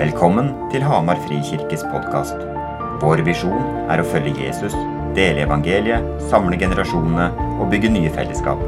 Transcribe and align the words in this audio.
Velkommen 0.00 0.46
til 0.72 0.80
Hamar 0.80 1.18
Frikirkes 1.26 1.82
podkast. 1.92 2.38
Vår 3.02 3.20
visjon 3.26 3.66
er 3.92 4.00
å 4.00 4.06
følge 4.08 4.46
Jesus, 4.46 4.72
dele 5.12 5.42
evangeliet, 5.44 6.06
samle 6.30 6.56
generasjonene 6.56 7.26
og 7.60 7.68
bygge 7.68 7.90
nye 7.92 8.08
fellesskap. 8.14 8.62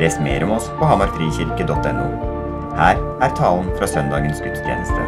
Les 0.00 0.16
mer 0.24 0.46
om 0.46 0.54
oss 0.56 0.70
på 0.78 0.88
hamarfrikirke.no. 0.88 2.06
Her 2.80 2.96
er 3.26 3.36
talen 3.36 3.68
fra 3.76 3.90
søndagens 3.92 4.40
gudstjeneste. 4.40 5.04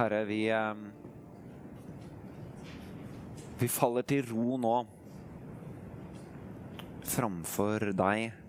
Herre, 0.00 0.24
vi, 0.32 0.42
eh, 0.48 0.74
vi 3.60 3.68
faller 3.68 4.08
til 4.08 4.24
ro 4.32 4.56
nå 4.56 4.76
framfor 7.04 7.92
deg 7.92 8.47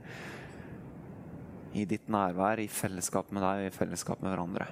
i 1.73 1.85
ditt 1.85 2.07
nærvær, 2.09 2.61
i 2.61 2.69
fellesskap 2.71 3.29
med 3.35 3.43
deg 3.45 3.63
og 3.63 3.69
i 3.69 3.75
fellesskap 3.75 4.23
med 4.23 4.33
hverandre. 4.33 4.69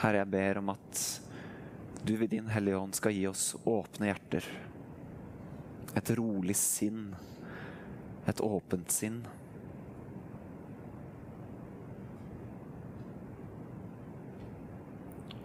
Herre, 0.00 0.22
jeg 0.22 0.30
ber 0.32 0.60
om 0.60 0.72
at 0.72 1.02
du 2.04 2.16
ved 2.20 2.28
din 2.34 2.48
Hellige 2.52 2.76
Ånd 2.76 2.96
skal 2.96 3.14
gi 3.16 3.22
oss 3.30 3.54
åpne 3.64 4.10
hjerter. 4.10 4.48
Et 5.96 6.10
rolig 6.18 6.56
sinn. 6.58 7.06
Et 8.28 8.40
åpent 8.44 8.92
sinn. 8.92 9.22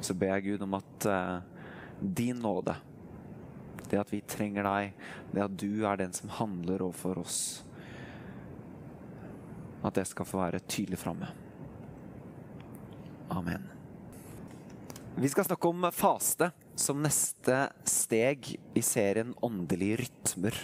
Så 0.04 0.16
ber 0.16 0.34
jeg 0.34 0.50
Gud 0.50 0.66
om 0.66 0.76
at 0.80 1.08
uh, 1.08 1.40
din 2.00 2.40
nåde, 2.44 2.76
det 3.92 4.00
at 4.02 4.14
vi 4.14 4.22
trenger 4.28 4.68
deg, 4.68 4.94
det 5.34 5.44
at 5.46 5.58
du 5.60 5.84
er 5.88 6.00
den 6.00 6.14
som 6.16 6.32
handler 6.40 6.86
overfor 6.86 7.22
oss, 7.24 7.40
at 9.84 9.96
det 9.96 10.08
skal 10.10 10.28
få 10.28 10.42
være 10.42 10.64
tydelig 10.68 11.00
framme. 11.00 11.30
Amen. 13.30 13.68
Vi 15.20 15.30
skal 15.32 15.46
snakke 15.48 15.70
om 15.70 15.88
faste 15.96 16.52
som 16.80 17.02
neste 17.04 17.66
steg 17.88 18.54
i 18.78 18.84
serien 18.84 19.34
Åndelige 19.44 20.00
rytmer. 20.04 20.56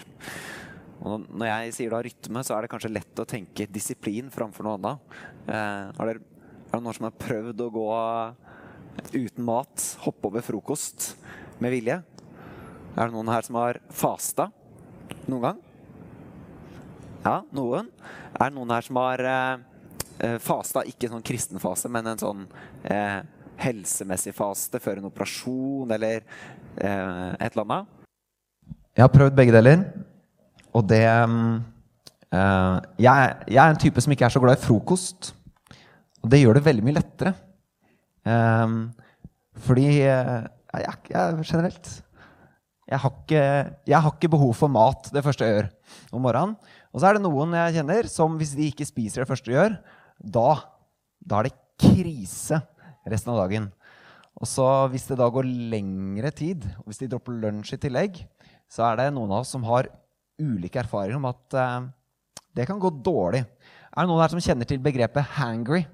Og 1.04 1.26
når 1.28 1.50
jeg 1.50 1.74
sier 1.76 1.92
da 1.92 2.00
rytme, 2.06 2.44
så 2.46 2.56
er 2.56 2.64
det 2.64 2.72
kanskje 2.72 2.94
lett 2.94 3.20
å 3.22 3.28
tenke 3.28 3.68
disiplin 3.68 4.32
framfor 4.34 4.66
noe 4.66 4.78
annet. 4.80 5.16
Eh, 5.46 5.92
er, 5.92 6.08
det, 6.08 6.24
er 6.70 6.78
det 6.78 6.82
noen 6.82 6.98
som 6.98 7.10
har 7.10 7.20
prøvd 7.20 7.66
å 7.66 7.72
gå 7.76 7.88
uten 9.12 9.46
mat, 9.46 9.88
hoppe 10.06 10.32
over 10.32 10.46
frokost 10.46 11.12
med 11.60 11.76
vilje? 11.76 12.00
Er 12.96 13.10
det 13.10 13.16
noen 13.18 13.28
her 13.28 13.44
som 13.44 13.58
har 13.60 13.82
fasta 13.92 14.48
noen 15.28 15.42
gang? 15.44 15.58
Ja, 17.26 17.42
noen. 17.56 17.90
Er 18.38 18.48
det 18.48 18.56
noen 18.56 18.72
her 18.72 18.86
som 18.86 19.00
har 19.02 19.24
eh, 19.28 20.38
fasta, 20.40 20.86
ikke 20.88 21.10
sånn 21.12 21.26
kristen 21.26 21.60
fase, 21.60 21.92
men 21.92 22.08
en 22.08 22.22
sånn 22.22 22.46
eh, 22.88 23.20
helsemessig 23.60 24.32
faste 24.38 24.80
før 24.84 25.02
en 25.02 25.10
operasjon 25.10 25.92
eller 25.92 26.22
eh, 26.22 27.36
et 27.36 27.50
eller 27.52 27.66
annet? 27.66 27.92
Jeg 28.96 29.04
har 29.04 29.12
prøvd 29.12 29.36
begge 29.36 29.56
deler, 29.58 29.84
og 30.72 30.88
det 30.88 31.04
eh, 31.04 31.36
jeg, 32.32 33.36
jeg 33.52 33.60
er 33.60 33.74
en 33.74 33.84
type 33.84 34.06
som 34.06 34.16
ikke 34.16 34.30
er 34.30 34.38
så 34.38 34.44
glad 34.44 34.56
i 34.56 34.64
frokost. 34.64 35.34
Og 36.24 36.32
det 36.32 36.40
gjør 36.46 36.58
det 36.58 36.66
veldig 36.66 36.88
mye 36.88 36.98
lettere. 37.02 37.36
Um, 38.26 38.80
fordi 39.68 39.86
eh, 40.02 40.48
jeg, 40.80 40.96
jeg, 41.12 41.44
generelt 41.46 41.92
jeg 42.86 43.02
har, 43.02 43.14
ikke, 43.24 43.44
jeg 43.90 43.98
har 44.06 44.14
ikke 44.14 44.30
behov 44.36 44.52
for 44.54 44.70
mat 44.70 45.08
det 45.14 45.24
første 45.26 45.46
jeg 45.46 45.56
gjør 45.56 45.70
om 46.14 46.22
morgenen. 46.22 46.54
Og 46.94 47.02
så 47.02 47.10
er 47.10 47.18
det 47.18 47.26
noen 47.26 47.56
jeg 47.58 47.80
kjenner 47.80 48.10
som 48.12 48.38
hvis 48.38 48.54
de 48.58 48.70
ikke 48.70 48.86
spiser 48.88 49.24
det 49.24 49.30
første 49.30 49.50
de 49.50 49.58
gjør, 49.58 49.78
da, 50.22 50.50
da 51.26 51.40
er 51.40 51.50
det 51.50 51.58
krise 51.82 52.62
resten 53.10 53.34
av 53.34 53.42
dagen. 53.42 53.68
Og 54.36 54.50
så 54.50 54.68
hvis 54.92 55.08
det 55.10 55.18
da 55.20 55.28
går 55.32 55.50
lengre 55.74 56.32
tid, 56.36 56.66
og 56.82 56.92
hvis 56.92 57.02
de 57.02 57.10
dropper 57.12 57.38
lunsj 57.42 57.76
i 57.76 57.82
tillegg, 57.88 58.22
så 58.72 58.90
er 58.90 59.00
det 59.00 59.12
noen 59.16 59.34
av 59.34 59.44
oss 59.44 59.54
som 59.56 59.66
har 59.68 59.90
ulike 60.42 60.82
erfaringer 60.82 61.18
om 61.18 61.30
at 61.30 61.58
eh, 61.58 61.86
det 62.56 62.66
kan 62.68 62.80
gå 62.82 62.92
dårlig. 63.04 63.46
Er 63.96 64.04
det 64.04 64.10
noen 64.12 64.22
her 64.22 64.34
som 64.34 64.44
kjenner 64.44 64.68
til 64.68 64.82
begrepet 64.84 65.36
hangry? 65.40 65.86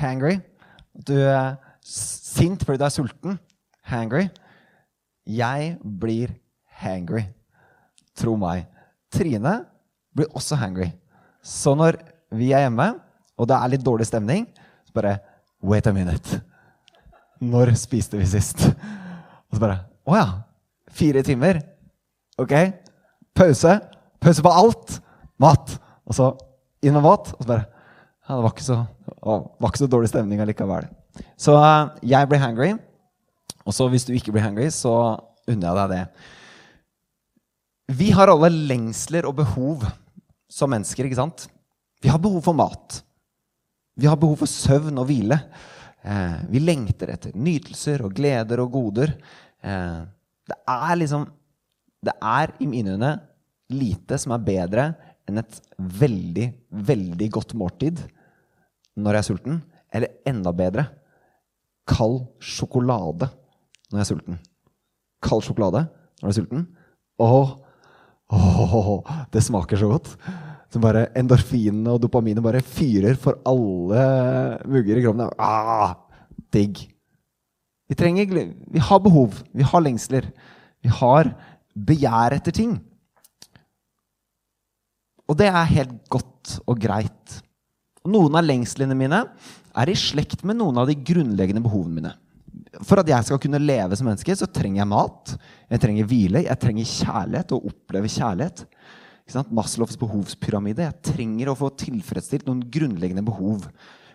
Hangry. 0.00 0.38
Du 0.94 1.16
er 1.18 1.58
sint 1.84 2.62
fordi 2.64 2.80
du 2.80 2.86
er 2.86 2.94
sulten. 2.94 3.40
Hangry. 3.90 4.28
Jeg 5.30 5.76
blir 5.82 6.32
hangry. 6.80 7.24
Tro 8.18 8.36
meg. 8.40 8.66
Trine 9.12 9.60
blir 10.16 10.30
også 10.36 10.58
hangry. 10.58 10.90
Så 11.42 11.74
når 11.78 11.98
vi 12.34 12.52
er 12.54 12.66
hjemme, 12.66 12.92
og 13.38 13.48
det 13.48 13.56
er 13.56 13.72
litt 13.72 13.84
dårlig 13.84 14.08
stemning, 14.08 14.46
så 14.86 14.96
bare 14.96 15.18
Wait 15.60 15.84
a 15.86 15.92
minute. 15.92 16.38
Når 17.40 17.74
spiste 17.76 18.16
vi 18.16 18.24
sist? 18.28 18.62
Og 18.64 19.58
så 19.58 19.60
bare 19.60 19.82
Å 20.08 20.16
ja. 20.16 20.28
Fire 20.90 21.20
timer. 21.22 21.60
Ok. 22.40 22.54
Pause. 23.36 23.76
Pause 24.20 24.44
på 24.44 24.52
alt. 24.62 24.96
Mat. 25.40 25.74
Og 26.08 26.16
så 26.16 26.30
inn 26.80 26.96
med 26.96 27.04
mat. 27.04 27.28
Og 27.36 27.44
så 27.44 27.50
bare 27.50 27.66
ja, 27.66 28.36
Det 28.36 28.40
var 28.40 28.54
ikke 28.54 28.66
så, 28.66 28.78
å, 29.20 29.36
var 29.60 29.72
ikke 29.72 29.82
så 29.82 29.90
dårlig 29.92 30.10
stemning 30.10 30.40
allikevel. 30.40 30.88
Så 31.40 31.54
uh, 31.60 31.92
jeg 32.06 32.30
blir 32.30 32.40
hangry. 32.40 32.72
Og 33.66 33.76
så 33.76 33.86
hvis 33.92 34.06
du 34.08 34.14
ikke 34.16 34.34
blir 34.34 34.44
hangry, 34.44 34.68
så 34.72 34.92
unner 35.50 35.68
jeg 35.68 35.78
deg 35.78 35.92
det. 35.94 36.04
Vi 38.00 38.10
har 38.14 38.30
alle 38.30 38.52
lengsler 38.70 39.26
og 39.26 39.36
behov 39.40 39.84
som 40.50 40.70
mennesker, 40.72 41.06
ikke 41.06 41.18
sant? 41.18 41.48
Vi 42.00 42.10
har 42.10 42.20
behov 42.22 42.42
for 42.46 42.56
mat. 42.56 43.00
Vi 43.98 44.08
har 44.08 44.18
behov 44.20 44.40
for 44.42 44.50
søvn 44.50 44.98
og 45.00 45.08
hvile. 45.10 45.40
Eh, 46.00 46.38
vi 46.48 46.62
lengter 46.62 47.12
etter 47.12 47.34
nytelser 47.36 48.06
og 48.06 48.14
gleder 48.16 48.62
og 48.62 48.72
goder. 48.72 49.12
Eh, 49.60 50.00
det 50.48 50.58
er 50.66 50.96
liksom 50.96 51.28
Det 52.00 52.14
er 52.16 52.54
i 52.64 52.66
mine 52.66 52.94
øyne 52.96 53.20
lite 53.68 54.16
som 54.16 54.32
er 54.32 54.40
bedre 54.40 54.84
enn 55.28 55.36
et 55.36 55.58
veldig, 55.76 56.46
veldig 56.72 57.28
godt 57.30 57.52
måltid 57.52 58.00
når 58.96 59.12
jeg 59.12 59.20
er 59.20 59.26
sulten. 59.26 59.58
Eller 59.92 60.14
enda 60.24 60.48
bedre 60.56 60.86
kald 61.84 62.22
sjokolade 62.40 63.28
når 63.90 63.98
jeg 63.98 64.04
er 64.04 64.10
sulten. 64.10 64.38
Kald 65.24 65.44
sjokolade 65.44 65.84
når 66.20 66.26
du 66.26 66.30
er 66.30 66.38
sulten. 66.38 66.68
Åh, 67.20 67.50
åh, 68.30 69.16
det 69.32 69.42
smaker 69.44 69.80
så 69.80 69.90
godt. 69.90 70.14
Så 70.70 70.78
bare 70.82 71.08
endorfinene 71.18 71.90
og 71.90 72.02
dopaminet 72.04 72.44
bare 72.44 72.62
fyrer 72.62 73.18
for 73.18 73.40
alle 73.48 74.04
mugger 74.70 75.00
i 75.00 75.04
kroppen. 75.04 75.26
Ah, 75.38 75.96
digg. 76.54 76.84
Vi 77.90 77.98
trenger 77.98 78.54
Vi 78.70 78.78
har 78.78 79.00
behov. 79.02 79.42
Vi 79.52 79.66
har 79.66 79.82
lengsler. 79.82 80.30
Vi 80.82 80.88
har 80.88 81.34
begjær 81.74 82.38
etter 82.38 82.54
ting. 82.54 82.78
Og 85.30 85.36
det 85.38 85.50
er 85.50 85.74
helt 85.74 85.96
godt 86.10 86.60
og 86.66 86.78
greit. 86.82 87.40
Noen 88.06 88.38
av 88.38 88.46
lengslene 88.46 88.96
mine 88.96 89.24
er 89.76 89.90
i 89.90 89.98
slekt 89.98 90.44
med 90.46 90.58
noen 90.58 90.78
av 90.80 90.88
de 90.88 90.96
grunnleggende 90.96 91.62
behovene 91.62 91.98
mine. 91.98 92.14
For 92.86 93.00
at 93.02 93.10
jeg 93.10 93.26
skal 93.28 93.40
kunne 93.42 93.60
leve 93.60 93.96
som 93.98 94.08
menneske, 94.08 94.34
så 94.36 94.48
trenger 94.48 94.82
jeg 94.82 94.90
mat. 94.92 95.34
Jeg 95.68 95.82
trenger 95.82 96.08
hvile. 96.08 96.44
Jeg 96.46 96.62
trenger 96.62 96.88
kjærlighet 96.88 97.54
og 97.56 97.70
oppleve 97.72 98.10
kjærlighet. 98.10 98.64
Maslows 99.54 99.98
behovspyramide. 100.00 100.88
Jeg 100.88 101.12
trenger 101.12 101.52
å 101.52 101.58
få 101.58 101.70
tilfredsstilt 101.78 102.48
noen 102.48 102.64
grunnleggende 102.72 103.24
behov. 103.26 103.68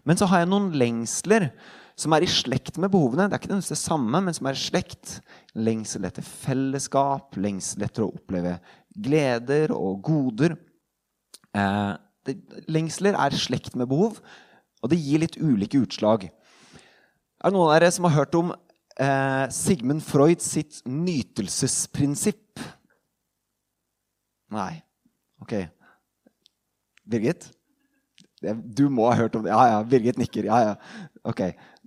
Men 0.05 0.19
så 0.19 0.27
har 0.29 0.43
jeg 0.43 0.51
noen 0.51 0.71
lengsler 0.77 1.49
som 1.95 2.13
er 2.15 2.25
i 2.25 2.29
slekt 2.29 2.79
med 2.81 2.91
behovene. 2.91 3.29
Det 3.29 3.37
er 3.37 3.43
ikke 3.43 3.55
det 3.55 3.79
samme, 3.79 4.19
men 4.21 4.35
som 4.35 4.49
er 4.49 4.57
i 4.57 4.63
slekt. 4.65 5.19
Lengsel 5.55 6.07
etter 6.09 6.25
fellesskap, 6.25 7.37
lengsel 7.39 7.85
etter 7.87 8.05
å 8.05 8.11
oppleve 8.11 8.57
gleder 8.95 9.71
og 9.75 10.01
goder. 10.05 10.57
Eh, 11.55 11.93
det, 12.27 12.39
lengsler 12.71 13.15
er 13.19 13.35
i 13.35 13.39
slekt 13.39 13.77
med 13.79 13.89
behov, 13.91 14.19
og 14.83 14.91
det 14.91 14.99
gir 14.99 15.23
litt 15.23 15.39
ulike 15.39 15.79
utslag. 15.85 16.27
Er 17.45 17.51
det 17.51 17.59
noen 17.59 17.67
av 17.69 17.75
dere 17.75 17.91
som 17.93 18.07
har 18.07 18.15
hørt 18.15 18.35
om 18.39 18.47
eh, 18.49 19.43
Sigmund 19.53 20.01
Freud 20.01 20.41
sitt 20.41 20.79
nytelsesprinsipp? 20.89 22.57
Nei. 24.55 24.79
Ok. 25.45 25.53
Birgit? 27.05 27.45
Du 28.41 28.87
må 28.89 29.05
ha 29.11 29.19
hørt 29.19 29.37
om 29.37 29.45
det. 29.45 29.53
Ja, 29.53 29.75
ja. 29.75 29.83
Birgit 29.85 30.17
nikker. 30.17 30.47
Ja, 30.49 30.71
ja. 30.71 31.05
Ok. 31.21 31.43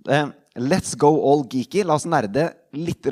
Uh, 0.07 0.31
let's 0.63 0.95
go 0.95 1.11
all 1.27 1.43
geeky. 1.43 1.83
La 1.83 1.99
oss 1.99 2.07
nerde 2.07 2.53
litt. 2.71 3.11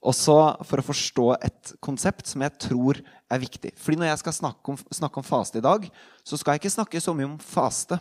Også 0.00 0.38
for 0.64 0.80
å 0.80 0.88
forstå 0.88 1.28
et 1.44 1.74
konsept 1.84 2.32
som 2.32 2.40
jeg 2.48 2.56
tror 2.70 3.02
er 3.04 3.44
viktig. 3.44 3.74
Fordi 3.76 4.00
når 4.00 4.14
jeg 4.14 4.24
skal 4.24 4.38
snakke 4.38 4.72
om, 4.72 4.80
snakke 4.96 5.20
om 5.20 5.28
faste 5.28 5.60
i 5.60 5.68
dag, 5.68 5.84
så 6.24 6.40
skal 6.40 6.56
jeg 6.56 6.64
ikke 6.64 6.76
snakke 6.78 7.04
så 7.04 7.12
mye 7.12 7.34
om 7.34 7.38
faste. 7.52 8.00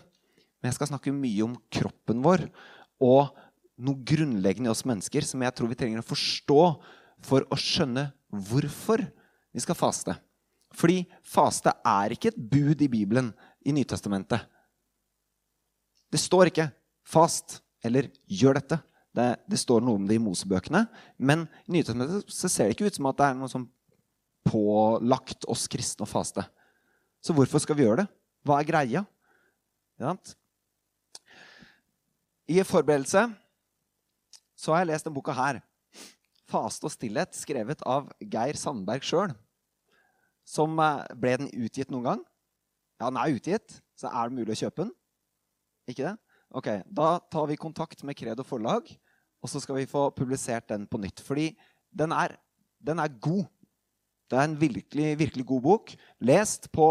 Men 0.63 0.71
jeg 0.71 0.79
skal 0.79 0.93
snakke 0.95 1.11
mye 1.11 1.43
om 1.43 1.59
kroppen 1.75 2.23
vår 2.23 2.47
og 3.03 3.35
noe 3.79 4.03
grunnleggende 4.05 4.69
i 4.69 4.73
oss 4.73 4.85
mennesker 4.87 5.25
som 5.25 5.43
jeg 5.43 5.55
tror 5.55 5.71
vi 5.71 5.77
trenger 5.79 6.01
å 6.01 6.09
forstå 6.09 6.63
for 7.25 7.45
å 7.47 7.59
skjønne 7.59 8.09
hvorfor 8.29 9.03
vi 9.55 9.63
skal 9.63 9.77
faste. 9.77 10.15
Fordi 10.75 11.01
faste 11.25 11.73
er 11.87 12.13
ikke 12.13 12.31
et 12.31 12.37
bud 12.51 12.83
i 12.85 12.91
Bibelen 12.91 13.31
i 13.65 13.73
Nytestamentet. 13.75 14.43
Det 16.09 16.19
står 16.19 16.49
ikke 16.49 16.69
'fast' 17.05 17.61
eller 17.83 18.09
'gjør 18.27 18.59
dette'. 18.59 18.81
Det, 19.13 19.39
det, 19.49 19.57
står 19.57 19.81
noe 19.81 19.97
om 19.97 20.05
det 20.05 20.15
i 20.15 20.21
Mosebøkene. 20.21 20.85
Men 21.17 21.47
i 21.67 21.79
Nytestamentet 21.79 22.29
så 22.29 22.47
ser 22.47 22.67
det 22.67 22.77
ikke 22.77 22.85
ut 22.85 22.95
som 22.95 23.09
at 23.09 23.17
det 23.17 23.25
er 23.25 23.39
noe 23.39 23.49
som 23.49 23.65
pålagt 24.45 25.47
oss 25.49 25.67
kristne 25.67 26.05
å 26.05 26.09
faste. 26.09 26.45
Så 27.19 27.33
hvorfor 27.33 27.59
skal 27.59 27.75
vi 27.75 27.83
gjøre 27.83 28.03
det? 28.03 28.07
Hva 28.45 28.59
er 28.59 28.69
greia? 28.69 29.03
I 32.47 32.63
forberedelse 32.63 33.25
så 34.59 34.73
har 34.73 34.83
jeg 34.83 34.91
lest 34.91 35.07
denne 35.07 35.15
boka 35.15 35.35
her. 35.35 35.61
'Faste 36.49 36.89
og 36.89 36.91
stillhet', 36.91 37.37
skrevet 37.37 37.83
av 37.85 38.09
Geir 38.19 38.57
Sandberg 38.57 39.05
sjøl. 39.05 39.35
Som 40.43 40.79
eh, 40.81 41.05
Ble 41.15 41.35
den 41.43 41.51
utgitt 41.53 41.91
noen 41.93 42.07
gang? 42.07 42.23
Ja, 42.99 43.07
den 43.07 43.19
er 43.21 43.35
utgitt, 43.37 43.77
så 43.95 44.09
er 44.09 44.27
det 44.27 44.39
mulig 44.39 44.57
å 44.57 44.61
kjøpe 44.65 44.83
den. 44.83 44.91
Ikke 45.87 46.09
det? 46.09 46.15
Ok, 46.49 46.67
Da 46.89 47.19
tar 47.31 47.45
vi 47.47 47.59
kontakt 47.61 48.01
med 48.03 48.17
Credo 48.17 48.43
forlag, 48.43 48.89
og 49.39 49.49
så 49.51 49.61
skal 49.61 49.77
vi 49.77 49.89
få 49.89 50.09
publisert 50.11 50.67
den 50.67 50.87
på 50.89 50.99
nytt. 50.99 51.21
Fordi 51.21 51.53
den 51.93 52.11
er, 52.11 52.35
den 52.81 52.99
er 52.99 53.13
god. 53.21 53.45
Det 54.29 54.37
er 54.37 54.49
en 54.49 54.59
virkelig, 54.59 55.13
virkelig 55.19 55.45
god 55.45 55.61
bok. 55.61 55.93
Lest 56.19 56.71
på 56.73 56.89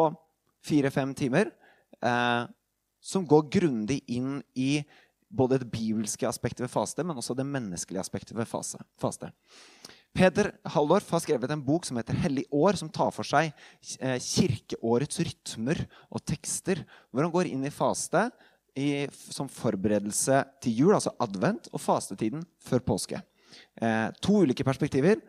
fire-fem 0.64 1.12
timer. 1.14 1.50
Eh, 2.00 2.46
som 3.00 3.26
går 3.26 3.50
grundig 3.50 4.00
inn 4.10 4.40
i 4.58 4.82
både 5.28 5.58
det 5.60 5.70
bibelske 5.70 6.28
aspektet 6.28 6.64
ved 6.64 6.72
faste, 6.72 7.04
men 7.04 7.16
også 7.16 7.36
det 7.36 7.46
menneskelige 7.46 8.00
aspektet 8.00 8.36
ved 8.36 8.48
faste. 8.48 9.30
Peder 10.16 10.50
Halldorf 10.72 11.10
har 11.12 11.22
skrevet 11.22 11.52
en 11.52 11.62
bok 11.62 11.84
som 11.86 11.98
heter 12.00 12.16
'Hellig 12.16 12.46
år', 12.50 12.76
som 12.76 12.88
tar 12.88 13.10
for 13.12 13.22
seg 13.22 13.52
eh, 14.00 14.18
kirkeårets 14.18 15.20
rytmer 15.20 15.86
og 16.10 16.24
tekster. 16.24 16.84
Hvor 17.12 17.22
han 17.22 17.32
går 17.32 17.52
inn 17.52 17.64
i 17.64 17.70
faste 17.70 18.30
i, 18.76 19.06
som 19.12 19.48
forberedelse 19.48 20.44
til 20.62 20.72
jul, 20.72 20.94
altså 20.94 21.14
advent, 21.20 21.68
og 21.72 21.80
fastetiden 21.80 22.44
før 22.58 22.80
påske. 22.80 23.22
Eh, 23.80 24.10
to 24.22 24.42
ulike 24.42 24.64
perspektiver. 24.64 25.20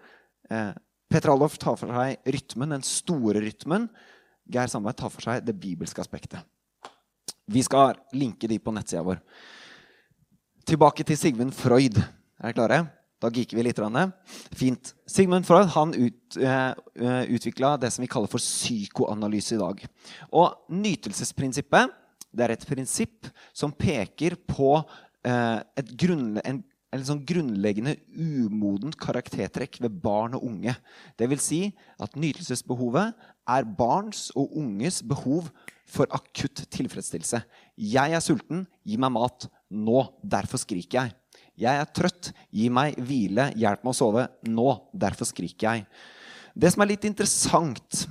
Eh, 0.49 0.73
Peter 1.09 1.29
Halldorf 1.29 1.57
tar 1.57 1.75
for 1.75 1.89
seg 1.89 2.17
rytmen, 2.25 2.69
den 2.69 2.85
store 2.85 3.41
rytmen. 3.41 3.89
Geir 4.49 4.67
Sandberg 4.67 4.97
tar 4.97 5.09
for 5.09 5.21
seg 5.21 5.45
det 5.45 5.59
bibelske 5.59 6.01
aspektet. 6.01 6.41
Vi 7.49 7.61
skal 7.65 7.97
linke 8.13 8.47
de 8.47 8.59
på 8.61 8.73
nettsida 8.73 9.03
vår. 9.05 9.21
Tilbake 10.69 11.01
til 11.01 11.17
Sigmund 11.17 11.49
Freud. 11.57 11.95
Er 11.97 12.51
dere 12.51 12.53
klare? 12.53 12.77
Da 13.17 13.31
geeker 13.33 13.57
vi 13.57 13.63
litt. 13.65 13.79
Fint. 14.53 14.91
Sigmund 15.09 15.47
Freud 15.47 15.71
han 15.73 15.95
ut, 15.97 16.37
uh, 16.37 17.23
utvikla 17.25 17.71
det 17.81 17.89
som 17.89 18.03
vi 18.05 18.09
kaller 18.11 18.29
for 18.29 18.37
psykoanalyse 18.37 19.55
i 19.55 19.61
dag. 19.63 19.81
Og 20.29 20.69
nytelsesprinsippet 20.69 21.95
det 22.29 22.45
er 22.45 22.53
et 22.53 22.67
prinsipp 22.69 23.31
som 23.49 23.73
peker 23.73 24.37
på 24.45 24.75
uh, 24.77 25.59
grunn, 25.97 26.37
en, 26.45 26.61
en 26.95 27.05
sånn 27.05 27.21
grunnleggende 27.27 27.95
umodent 28.17 28.97
karaktertrekk 28.99 29.77
ved 29.83 29.97
barn 30.01 30.37
og 30.37 30.45
unge. 30.47 30.73
Vil 31.19 31.41
si 31.43 31.61
at 32.01 32.17
nytelsesbehovet 32.17 33.13
er 33.49 33.67
barns 33.77 34.29
og 34.37 34.55
unges 34.57 35.01
behov 35.05 35.51
for 35.89 36.09
akutt 36.13 36.65
tilfredsstillelse. 36.73 37.41
Jeg 37.77 38.15
er 38.15 38.23
sulten, 38.23 38.65
gi 38.85 38.97
meg 39.01 39.13
mat 39.13 39.49
nå. 39.69 40.03
Derfor 40.21 40.61
skriker 40.61 41.03
jeg. 41.03 41.15
Jeg 41.59 41.81
er 41.81 41.91
trøtt, 41.93 42.31
gi 42.55 42.69
meg 42.71 42.97
hvile, 43.03 43.49
hjelp 43.59 43.83
meg 43.83 43.93
å 43.93 43.97
sove 43.97 44.25
nå. 44.47 44.69
Derfor 44.95 45.29
skriker 45.29 45.69
jeg. 45.69 45.85
Det 46.55 46.71
som 46.73 46.83
er 46.83 46.93
litt 46.93 47.05
interessant, 47.09 48.05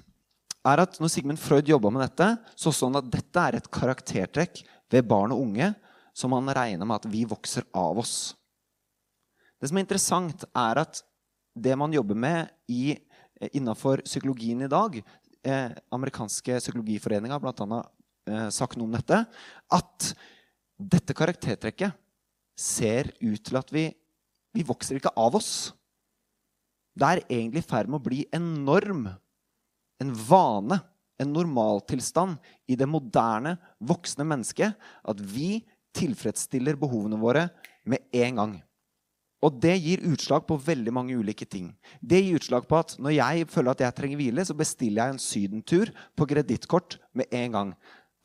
er 0.68 0.82
at 0.82 0.98
når 1.00 1.10
Sigmund 1.12 1.40
Freud 1.40 1.68
jobba 1.70 1.90
med 1.94 2.04
dette, 2.04 2.32
så 2.58 2.72
så 2.74 2.88
han 2.90 3.00
at 3.00 3.10
dette 3.10 3.44
er 3.44 3.58
et 3.58 3.70
karaktertrekk 3.72 4.62
ved 4.92 5.06
barn 5.08 5.32
og 5.34 5.46
unge 5.46 5.72
som 6.16 6.34
han 6.34 6.50
regner 6.54 6.88
med 6.88 6.98
at 6.98 7.08
vi 7.10 7.22
vokser 7.28 7.66
av 7.76 8.00
oss. 8.02 8.34
Det 9.58 9.70
som 9.70 9.78
er 9.78 9.84
interessant, 9.84 10.44
er 10.54 10.82
at 10.84 11.00
det 11.58 11.74
man 11.78 11.94
jobber 11.94 12.18
med 12.18 12.52
innafor 13.54 14.02
psykologien 14.06 14.62
i 14.62 14.70
dag, 14.70 15.00
eh, 15.44 15.70
amerikanske 15.94 16.60
psykologiforeninga 16.62 17.38
har 17.38 17.42
bl.a. 17.42 17.80
Eh, 18.28 18.48
sagt 18.54 18.76
noe 18.76 18.86
om 18.86 18.94
dette. 18.94 19.22
At 19.72 20.12
dette 20.78 21.16
karaktertrekket 21.16 21.96
ser 22.58 23.10
ut 23.22 23.42
til 23.42 23.58
at 23.58 23.72
vi, 23.74 23.88
vi 24.54 24.66
vokser 24.66 24.98
ikke 24.98 25.14
av 25.18 25.38
oss. 25.38 25.72
Det 26.98 27.08
er 27.08 27.24
egentlig 27.26 27.62
i 27.62 27.68
ferd 27.70 27.90
med 27.90 28.00
å 28.00 28.06
bli 28.06 28.24
en 28.34 28.46
norm, 28.66 29.06
en 30.02 30.14
vane, 30.28 30.80
en 31.18 31.34
normaltilstand 31.34 32.38
i 32.70 32.76
det 32.78 32.86
moderne, 32.90 33.56
voksne 33.82 34.26
mennesket 34.26 34.74
at 34.78 35.22
vi 35.22 35.64
tilfredsstiller 35.98 36.78
behovene 36.78 37.18
våre 37.18 37.48
med 37.88 38.06
en 38.14 38.42
gang. 38.42 38.56
Og 39.44 39.54
det 39.62 39.76
gir 39.78 40.02
utslag 40.10 40.46
på 40.48 40.58
veldig 40.58 40.92
mange 40.94 41.14
ulike 41.14 41.46
ting. 41.46 41.70
Det 42.02 42.18
gir 42.24 42.40
utslag 42.40 42.66
på 42.66 42.80
at 42.80 42.96
når 42.98 43.14
jeg 43.14 43.48
føler 43.52 43.74
at 43.74 43.84
jeg 43.84 43.96
trenger 43.98 44.18
hvile, 44.18 44.44
så 44.44 44.56
bestiller 44.58 45.04
jeg 45.04 45.14
en 45.14 45.22
sydentur 45.22 45.92
på 46.18 46.26
kredittkort 46.26 46.98
med 47.14 47.30
en 47.30 47.54
gang. 47.54 47.74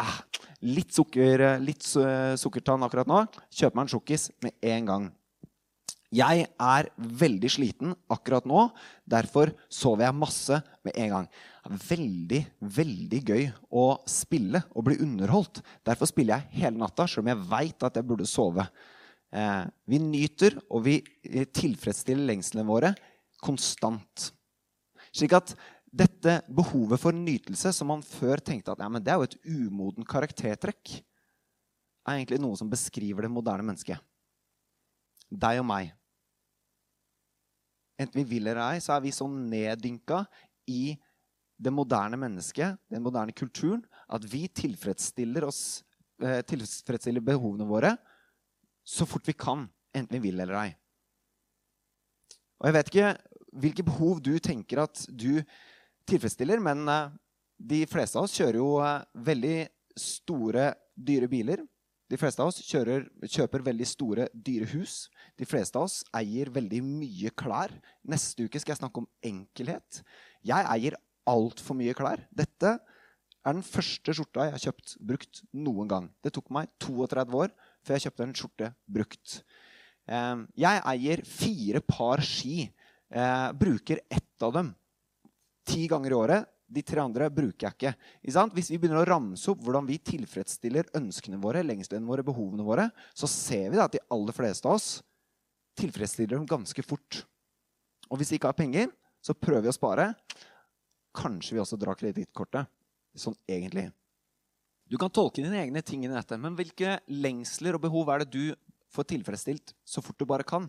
Ah, 0.01 0.23
litt, 0.65 0.89
sukker, 0.95 1.43
litt 1.61 1.85
sukkertann 1.85 2.85
akkurat 2.85 3.09
nå. 3.09 3.25
Kjøper 3.53 3.77
meg 3.77 3.85
en 3.85 3.93
sjokkis 3.93 4.31
med 4.41 4.57
en 4.73 4.89
gang. 4.89 5.11
Jeg 6.13 6.45
er 6.61 6.89
veldig 7.21 7.49
sliten 7.49 7.93
akkurat 8.11 8.45
nå. 8.49 8.67
Derfor 9.09 9.53
sover 9.71 10.05
jeg 10.05 10.17
masse 10.17 10.59
med 10.85 10.97
en 11.01 11.13
gang. 11.15 11.29
Veldig, 11.89 12.41
veldig 12.75 13.21
gøy 13.29 13.47
å 13.73 13.85
spille 14.09 14.61
og 14.73 14.85
bli 14.89 14.99
underholdt. 15.01 15.63
Derfor 15.85 16.09
spiller 16.09 16.41
jeg 16.41 16.63
hele 16.65 16.81
natta, 16.83 17.07
selv 17.09 17.25
om 17.25 17.31
jeg 17.33 17.47
veit 17.53 17.87
at 17.87 17.97
jeg 17.97 18.09
burde 18.09 18.29
sove. 18.29 18.67
Eh, 19.33 19.63
vi 19.89 19.97
nyter, 19.97 20.59
og 20.69 20.85
vi 20.85 20.99
tilfredsstiller 21.57 22.27
lengslene 22.29 22.67
våre 22.67 22.91
konstant. 23.41 24.29
Slik 25.13 25.33
at 25.33 25.55
dette 25.93 26.39
behovet 26.53 27.01
for 27.01 27.15
nytelse, 27.17 27.73
som 27.73 27.89
man 27.89 28.03
før 28.05 28.41
tenkte 28.41 28.73
at 28.73 28.81
ja, 28.81 28.89
det 28.99 29.13
er 29.13 29.19
jo 29.19 29.27
et 29.27 29.39
umoden 29.45 30.05
karaktertrekk, 30.09 30.99
er 32.03 32.19
egentlig 32.19 32.41
noe 32.43 32.57
som 32.59 32.69
beskriver 32.69 33.25
det 33.25 33.31
moderne 33.33 33.65
mennesket. 33.65 34.01
Deg 35.33 35.61
og 35.61 35.67
meg. 35.69 35.93
Enten 37.97 38.19
vi 38.19 38.27
vil 38.35 38.49
eller 38.49 38.61
ei, 38.73 38.81
så 38.83 38.95
er 38.95 39.03
vi 39.05 39.13
så 39.15 39.25
neddynka 39.29 40.23
i 40.69 40.93
det 41.63 41.73
moderne 41.73 42.17
mennesket, 42.19 42.77
den 42.91 43.05
moderne 43.05 43.33
kulturen, 43.33 43.83
at 44.13 44.25
vi 44.29 44.45
tilfredsstiller, 44.49 45.45
oss, 45.47 45.81
eh, 46.21 46.41
tilfredsstiller 46.45 47.23
behovene 47.23 47.65
våre 47.69 47.95
så 48.83 49.07
fort 49.07 49.27
vi 49.27 49.35
kan, 49.35 49.67
enten 49.95 50.19
vi 50.19 50.29
vil 50.29 50.43
eller 50.43 50.59
ei. 50.59 50.71
Og 52.59 52.69
Jeg 52.69 52.75
vet 52.77 52.91
ikke 52.91 53.11
hvilke 53.63 53.85
behov 53.85 54.21
du 54.23 54.33
tenker 54.39 54.83
at 54.83 55.05
du 55.09 55.43
tilfredsstiller, 56.09 56.61
men 56.63 56.87
eh, 56.89 57.11
de 57.59 57.83
fleste 57.89 58.19
av 58.19 58.27
oss 58.27 58.35
kjører 58.35 58.59
jo 58.59 58.69
eh, 58.83 59.05
veldig 59.27 59.57
store, 59.99 60.71
dyre 60.95 61.29
biler. 61.31 61.63
De 62.11 62.19
fleste 62.19 62.43
av 62.43 62.51
oss 62.51 62.61
kjører, 62.65 63.05
kjøper 63.23 63.63
veldig 63.65 63.87
store, 63.87 64.27
dyre 64.33 64.67
hus. 64.73 65.07
De 65.39 65.47
fleste 65.49 65.79
av 65.79 65.87
oss 65.87 66.01
eier 66.15 66.51
veldig 66.53 66.81
mye 66.85 67.31
klær. 67.39 67.73
Neste 68.09 68.47
uke 68.47 68.59
skal 68.61 68.75
jeg 68.75 68.81
snakke 68.83 69.03
om 69.03 69.09
enkelhet. 69.25 70.01
Jeg 70.45 70.67
eier 70.75 70.97
altfor 71.29 71.77
mye 71.79 71.95
klær. 71.97 72.25
Dette 72.35 72.75
er 73.43 73.55
den 73.55 73.65
første 73.65 74.15
skjorta 74.15 74.47
jeg 74.47 74.55
har 74.55 74.65
kjøpt 74.67 74.97
brukt 75.03 75.43
noen 75.55 75.89
gang. 75.89 76.09
Det 76.23 76.33
tok 76.35 76.51
meg 76.53 76.69
32 76.83 77.39
år 77.39 77.55
før 77.83 77.97
jeg 77.97 78.07
kjøpte 78.07 78.25
en 78.25 78.37
skjorte 78.37 78.69
brukt. 78.97 79.35
Ehm, 80.07 80.47
jeg 80.59 80.81
eier 80.93 81.23
fire 81.27 81.83
par 81.85 82.23
ski. 82.25 82.71
Eh, 83.13 83.49
bruker 83.53 83.99
ett 84.09 84.41
av 84.41 84.55
dem 84.55 84.71
ti 85.67 85.87
ganger 85.87 86.11
i 86.11 86.17
året. 86.17 86.49
De 86.73 86.81
tre 86.81 87.03
andre 87.03 87.27
bruker 87.29 87.67
jeg 87.67 87.75
ikke. 87.75 87.91
Hvis 88.55 88.71
vi 88.71 88.79
begynner 88.81 89.03
å 89.03 89.07
ramse 89.07 89.51
opp 89.51 89.61
hvordan 89.61 89.85
vi 89.85 89.99
tilfredsstiller 90.01 90.89
ønskene 90.97 91.37
våre, 91.41 91.61
lengslene 91.61 92.07
våre, 92.07 92.25
behovene 92.25 92.65
våre, 92.65 92.87
så 93.13 93.29
ser 93.29 93.69
vi 93.69 93.81
at 93.83 93.93
de 93.93 94.01
aller 94.13 94.33
fleste 94.33 94.65
av 94.65 94.79
oss 94.79 94.87
tilfredsstiller 95.77 96.39
dem 96.39 96.49
ganske 96.49 96.85
fort. 96.85 97.23
Og 98.09 98.17
hvis 98.19 98.33
vi 98.33 98.39
ikke 98.39 98.49
har 98.49 98.57
penger, 98.57 98.89
så 99.23 99.37
prøver 99.37 99.67
vi 99.67 99.73
å 99.73 99.77
spare. 99.77 100.09
Kanskje 101.13 101.55
vi 101.55 101.61
også 101.61 101.77
drar 101.79 101.99
kredittkortet. 101.99 102.69
Sånn 103.13 103.37
egentlig. 103.45 103.91
Du 104.93 104.99
kan 105.01 105.09
tolke 105.09 105.41
dine 105.41 105.57
egne 105.57 105.81
ting 105.81 106.03
i 106.05 106.09
dette, 106.11 106.37
men 106.37 106.53
hvilke 106.53 106.99
lengsler 107.09 107.73
og 107.73 107.81
behov 107.81 108.11
er 108.13 108.21
det 108.21 108.35
du 108.35 108.75
får 108.93 109.07
tilfredsstilt 109.09 109.73
så 109.89 110.03
fort 110.05 110.19
du 110.21 110.27
bare 110.29 110.45
kan? 110.45 110.67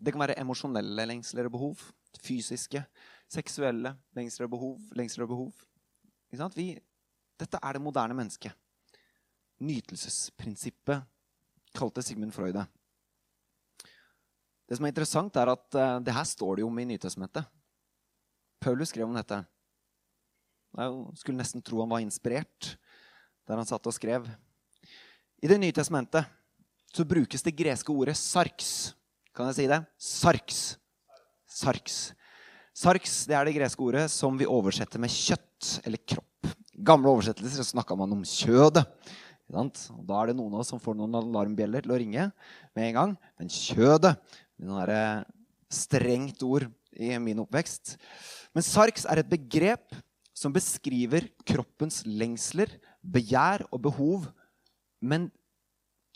Det 0.00 0.14
kan 0.14 0.22
være 0.22 0.38
emosjonelle 0.40 1.04
lengsler 1.10 1.50
og 1.50 1.52
behov, 1.58 1.82
fysiske, 2.24 2.80
seksuelle 3.28 3.92
lengsler 4.16 4.48
og 4.48 4.54
behov. 4.54 4.80
Lengsler 4.96 5.26
og 5.26 5.34
behov. 5.34 5.60
Vi, 6.56 6.70
dette 7.44 7.60
er 7.60 7.76
det 7.76 7.84
moderne 7.84 8.16
mennesket. 8.16 8.56
Nytelsesprinsippet 9.60 11.04
kalte 11.76 12.00
Sigmund 12.00 12.32
Freud 12.32 12.56
det. 12.56 12.64
Det 14.64 14.80
som 14.80 14.88
er 14.88 14.96
interessant, 14.96 15.36
er 15.36 15.52
at 15.52 15.76
uh, 15.76 16.00
det 16.00 16.16
her 16.16 16.24
står 16.24 16.56
det 16.56 16.64
jo 16.64 16.72
om 16.72 16.80
i 16.80 16.88
Nytestamentet. 16.88 17.44
Paulus 18.64 18.94
skrev 18.94 19.12
om 19.12 19.20
dette. 19.20 19.44
Jeg 20.78 21.18
skulle 21.18 21.40
nesten 21.40 21.62
tro 21.64 21.80
han 21.82 21.90
var 21.90 22.02
inspirert 22.04 22.74
der 23.48 23.58
han 23.58 23.66
satt 23.66 23.86
og 23.90 23.94
skrev. 23.96 24.28
I 25.42 25.48
Det 25.50 25.58
nye 25.58 25.74
testamentet 25.74 26.28
så 26.94 27.06
brukes 27.06 27.42
det 27.42 27.56
greske 27.58 27.90
ordet 27.90 28.16
sarks. 28.18 28.94
Kan 29.34 29.48
jeg 29.50 29.56
si 29.56 29.66
det? 29.70 29.80
Sarks. 29.98 30.60
Sarks. 31.50 31.96
Sarks 32.76 33.24
det 33.26 33.34
er 33.34 33.48
det 33.48 33.56
greske 33.56 33.82
ordet 33.82 34.06
som 34.12 34.38
vi 34.38 34.46
oversetter 34.46 35.02
med 35.02 35.10
kjøtt 35.10 35.80
eller 35.84 36.02
kropp. 36.06 36.52
Gamle 36.80 37.10
oversettelser 37.10 37.66
snakka 37.66 37.96
man 37.98 38.14
om 38.14 38.22
kjødet. 38.26 38.86
Da 39.50 40.20
er 40.20 40.30
det 40.30 40.36
noen 40.38 40.54
av 40.54 40.62
oss 40.62 40.70
som 40.70 40.80
får 40.82 40.94
noen 40.94 41.16
alarmbjeller 41.18 41.82
til 41.82 41.94
å 41.94 41.98
ringe 41.98 42.28
med 42.76 42.86
en 42.86 42.98
gang. 43.00 43.16
Men 43.40 43.50
kjødet 43.50 44.14
det 44.60 44.84
er 44.84 45.24
strengt 45.72 46.42
ord 46.46 46.68
i 46.94 47.10
min 47.22 47.42
oppvekst. 47.42 47.96
Men 48.54 48.66
sarks 48.66 49.06
er 49.08 49.22
et 49.22 49.30
begrep 49.30 49.98
som 50.40 50.54
beskriver 50.54 51.26
kroppens 51.44 52.00
lengsler, 52.08 52.72
begjær 53.04 53.66
og 53.68 53.82
behov, 53.84 54.28
men 55.00 55.28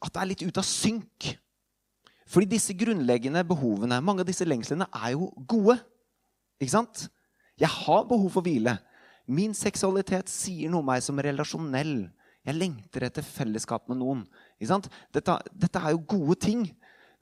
at 0.05 0.15
det 0.15 0.23
er 0.23 0.31
litt 0.31 0.45
ute 0.45 0.63
av 0.63 0.69
synk. 0.69 1.35
Fordi 2.29 2.49
disse 2.55 2.75
grunnleggende 2.77 3.45
behovene, 3.47 4.01
mange 4.01 4.25
av 4.25 4.29
disse 4.29 4.47
lengslene, 4.49 4.89
er 4.97 5.13
jo 5.13 5.29
gode. 5.49 5.77
Ikke 6.57 6.73
sant? 6.73 7.07
Jeg 7.61 7.69
har 7.69 8.09
behov 8.09 8.31
for 8.33 8.45
hvile. 8.45 8.79
Min 9.29 9.55
seksualitet 9.57 10.33
sier 10.33 10.73
noe 10.73 10.83
om 10.83 10.89
meg 10.89 11.05
som 11.05 11.21
relasjonell. 11.21 12.09
Jeg 12.45 12.59
lengter 12.59 13.07
etter 13.07 13.25
fellesskap 13.25 13.89
med 13.89 14.01
noen. 14.01 14.25
Dette, 14.61 15.37
dette, 15.53 15.81
er 15.81 15.95
jo 15.95 16.03
gode 16.17 16.37
ting. 16.45 16.67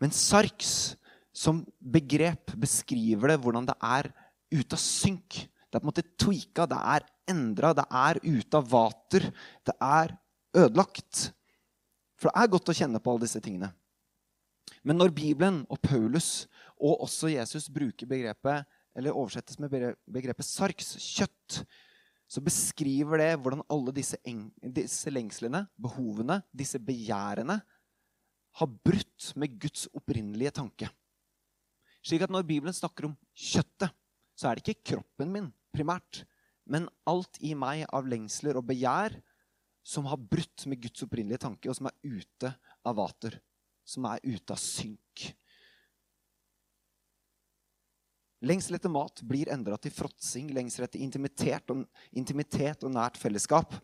Men 0.02 0.14
sarks 0.14 0.94
som 1.35 1.62
begrep 1.78 2.54
beskriver 2.59 3.32
det 3.32 3.40
hvordan 3.42 3.68
det 3.71 3.76
er 3.78 4.11
ute 4.52 4.78
av 4.78 4.82
synk. 4.82 5.44
Det 5.73 5.79
er 5.79 5.81
på 5.81 5.87
en 5.87 5.88
måte 5.88 6.11
tweaka, 6.21 6.67
det 6.69 6.79
er 6.95 7.05
endra, 7.33 7.71
det 7.73 7.87
er 7.88 8.19
ute 8.21 8.59
av 8.59 8.67
vater. 8.69 9.25
Det 9.64 9.73
er 9.81 10.12
ødelagt. 10.52 11.31
For 12.21 12.29
det 12.29 12.43
er 12.43 12.50
godt 12.52 12.69
å 12.69 12.75
kjenne 12.76 13.00
på 13.00 13.14
alle 13.14 13.25
disse 13.25 13.41
tingene. 13.41 13.71
Men 14.85 14.99
når 15.00 15.14
Bibelen 15.17 15.62
og 15.73 15.81
Paulus 15.81 16.45
og 16.76 17.07
også 17.07 17.31
Jesus 17.33 17.71
bruker 17.73 18.11
begrepet, 18.11 18.69
eller 18.93 19.17
oversettes 19.17 19.57
med 19.57 19.73
begrepet 19.73 20.45
sarks, 20.45 20.93
kjøtt, 21.00 21.62
så 22.29 22.43
beskriver 22.45 23.23
det 23.23 23.31
hvordan 23.41 23.64
alle 23.73 23.95
disse, 23.97 24.19
disse 24.76 25.09
lengslene, 25.09 25.64
behovene, 25.81 26.43
disse 26.52 26.76
begjærene, 26.85 27.62
har 28.61 28.69
brutt 28.85 29.31
med 29.41 29.57
Guds 29.57 29.87
opprinnelige 29.97 30.52
tanke. 30.61 30.91
Slik 32.05 32.26
at 32.26 32.33
når 32.35 32.45
Bibelen 32.45 32.76
snakker 32.76 33.09
om 33.09 33.17
kjøttet, 33.33 33.88
så 34.37 34.50
er 34.50 34.61
det 34.61 34.67
ikke 34.67 34.93
kroppen 34.93 35.33
min 35.33 35.50
primært, 35.75 36.23
men 36.64 36.88
alt 37.09 37.41
i 37.41 37.55
meg 37.59 37.85
av 37.91 38.09
lengsler 38.09 38.59
og 38.61 38.69
begjær 38.69 39.19
som 39.83 40.07
har 40.07 40.21
brutt 40.21 40.67
med 40.71 40.83
Guds 40.83 41.02
opprinnelige 41.02 41.43
tanke, 41.43 41.71
og 41.71 41.76
som 41.76 41.91
er 41.91 42.19
ute 42.21 42.52
av 42.87 42.99
vater. 43.00 43.41
Som 43.83 44.07
er 44.07 44.23
ute 44.23 44.55
av 44.55 44.61
synk. 44.62 45.33
Lengsel 48.43 48.75
etter 48.75 48.91
mat 48.91 49.21
blir 49.26 49.50
endra 49.55 49.76
til 49.79 49.95
fråtsing. 49.95 50.49
Lengsel 50.55 50.87
etter 50.87 51.02
intimitet 51.02 51.71
og, 51.71 51.85
intimitet 52.19 52.83
og 52.83 52.91
nært 52.95 53.19
fellesskap 53.19 53.76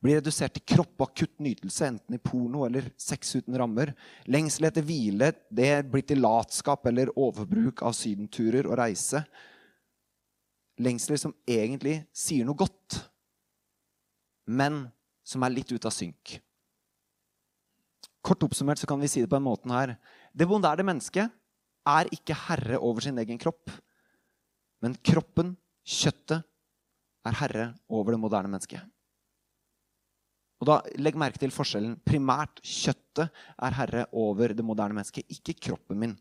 blir 0.00 0.20
redusert 0.20 0.54
til 0.56 0.64
kropp 0.76 1.02
og 1.02 1.10
akutt 1.10 1.42
nytelse, 1.44 1.88
enten 1.88 2.16
i 2.16 2.20
porno 2.22 2.64
eller 2.64 2.88
sex 3.00 3.34
uten 3.36 3.56
rammer. 3.60 3.92
Lengsel 4.28 4.68
etter 4.68 4.84
hvile 4.84 5.32
det 5.52 5.72
blir 5.92 6.04
til 6.08 6.22
latskap 6.24 6.88
eller 6.88 7.12
overbruk 7.12 7.84
av 7.84 7.96
sydenturer 7.96 8.68
og 8.68 8.78
reise. 8.80 9.24
Lengsler 10.82 11.20
som 11.20 11.34
egentlig 11.48 12.02
sier 12.12 12.44
noe 12.44 12.58
godt, 12.58 12.98
men 14.46 14.84
som 15.26 15.42
er 15.42 15.54
litt 15.54 15.72
ute 15.72 15.88
av 15.88 15.94
synk. 15.94 16.36
Kort 18.26 18.42
oppsummert 18.44 18.80
så 18.80 18.88
kan 18.90 19.00
vi 19.00 19.08
si 19.10 19.22
det 19.22 19.30
på 19.30 19.38
en 19.38 19.46
måte 19.46 19.70
her. 19.70 19.94
Det 20.34 20.48
moderne 20.50 20.84
mennesket 20.86 21.32
er 21.86 22.10
ikke 22.14 22.36
herre 22.46 22.80
over 22.82 23.04
sin 23.04 23.18
egen 23.22 23.38
kropp. 23.38 23.70
Men 24.82 24.96
kroppen, 25.06 25.54
kjøttet, 25.86 26.44
er 27.26 27.38
herre 27.40 27.66
over 27.90 28.14
det 28.14 28.20
moderne 28.22 28.50
mennesket. 28.52 28.82
Og 30.60 30.68
da 30.68 30.78
Legg 31.00 31.18
merke 31.20 31.40
til 31.40 31.52
forskjellen. 31.52 31.98
Primært 32.06 32.62
kjøttet 32.64 33.28
er 33.66 33.76
herre 33.76 34.06
over 34.16 34.54
det 34.56 34.64
moderne 34.64 34.96
mennesket, 34.96 35.26
ikke 35.32 35.56
kroppen 35.68 36.00
min. 36.00 36.14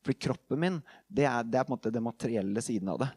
Fordi 0.00 0.16
kroppen 0.28 0.60
min 0.60 0.78
det 1.08 1.26
er, 1.28 1.44
det 1.44 1.60
er 1.60 1.66
på 1.66 1.74
en 1.74 1.76
måte 1.76 1.92
det 1.92 2.02
materielle 2.02 2.64
siden 2.64 2.88
av 2.92 3.02
det. 3.02 3.10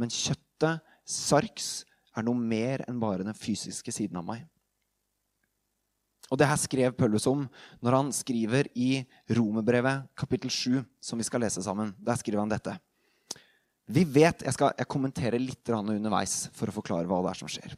Men 0.00 0.12
kjøttet, 0.12 0.80
sarks, 1.04 1.84
er 2.16 2.24
noe 2.26 2.38
mer 2.38 2.82
enn 2.88 2.98
bare 3.02 3.26
den 3.26 3.36
fysiske 3.36 3.92
siden 3.94 4.18
av 4.20 4.26
meg. 4.26 4.46
Og 6.30 6.38
det 6.38 6.46
her 6.46 6.58
skrev 6.62 6.94
Paulus 6.94 7.26
om 7.26 7.42
når 7.82 7.96
han 7.96 8.12
skriver 8.14 8.68
i 8.78 9.02
Romerbrevet 9.34 10.06
kapittel 10.18 10.50
7, 10.50 10.78
som 11.02 11.18
vi 11.18 11.26
skal 11.26 11.42
lese 11.42 11.62
sammen. 11.64 11.90
Der 11.98 12.18
skriver 12.18 12.42
han 12.44 12.52
dette. 12.52 12.76
Vi 13.90 14.04
vet, 14.06 14.44
Jeg 14.46 14.54
skal 14.54 14.70
jeg 14.78 14.86
kommentere 14.86 15.38
litt 15.42 15.68
underveis 15.68 16.48
for 16.54 16.70
å 16.70 16.74
forklare 16.74 17.08
hva 17.10 17.22
det 17.24 17.32
er 17.32 17.40
som 17.40 17.50
skjer. 17.50 17.74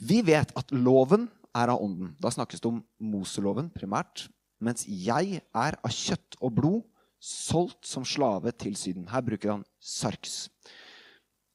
Vi 0.00 0.22
vet 0.24 0.54
at 0.56 0.72
loven 0.72 1.28
er 1.52 1.68
av 1.68 1.82
ånden. 1.84 2.14
Da 2.16 2.32
snakkes 2.32 2.62
det 2.62 2.70
om 2.70 2.80
Moseloven 2.98 3.68
primært. 3.68 4.30
Mens 4.60 4.86
jeg 4.88 5.42
er 5.52 5.76
av 5.76 5.92
kjøtt 5.92 6.38
og 6.40 6.54
blod, 6.56 6.80
solgt 7.20 7.84
som 7.86 8.04
slave 8.08 8.52
til 8.56 8.76
Syden. 8.78 9.08
Her 9.10 9.22
bruker 9.24 9.54
han 9.54 9.64
sarks. 9.78 10.48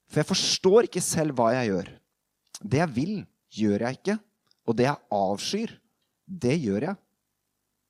For 0.08 0.22
jeg 0.22 0.30
forstår 0.30 0.88
ikke 0.88 1.04
selv 1.04 1.36
hva 1.38 1.52
jeg 1.58 1.72
gjør. 1.72 1.90
Det 2.62 2.82
jeg 2.82 2.94
vil, 2.96 3.16
gjør 3.58 3.88
jeg 3.88 4.00
ikke. 4.00 4.18
Og 4.66 4.78
det 4.78 4.88
jeg 4.88 5.04
avskyr, 5.14 5.74
det 6.26 6.56
gjør 6.62 6.90
jeg. 6.90 7.00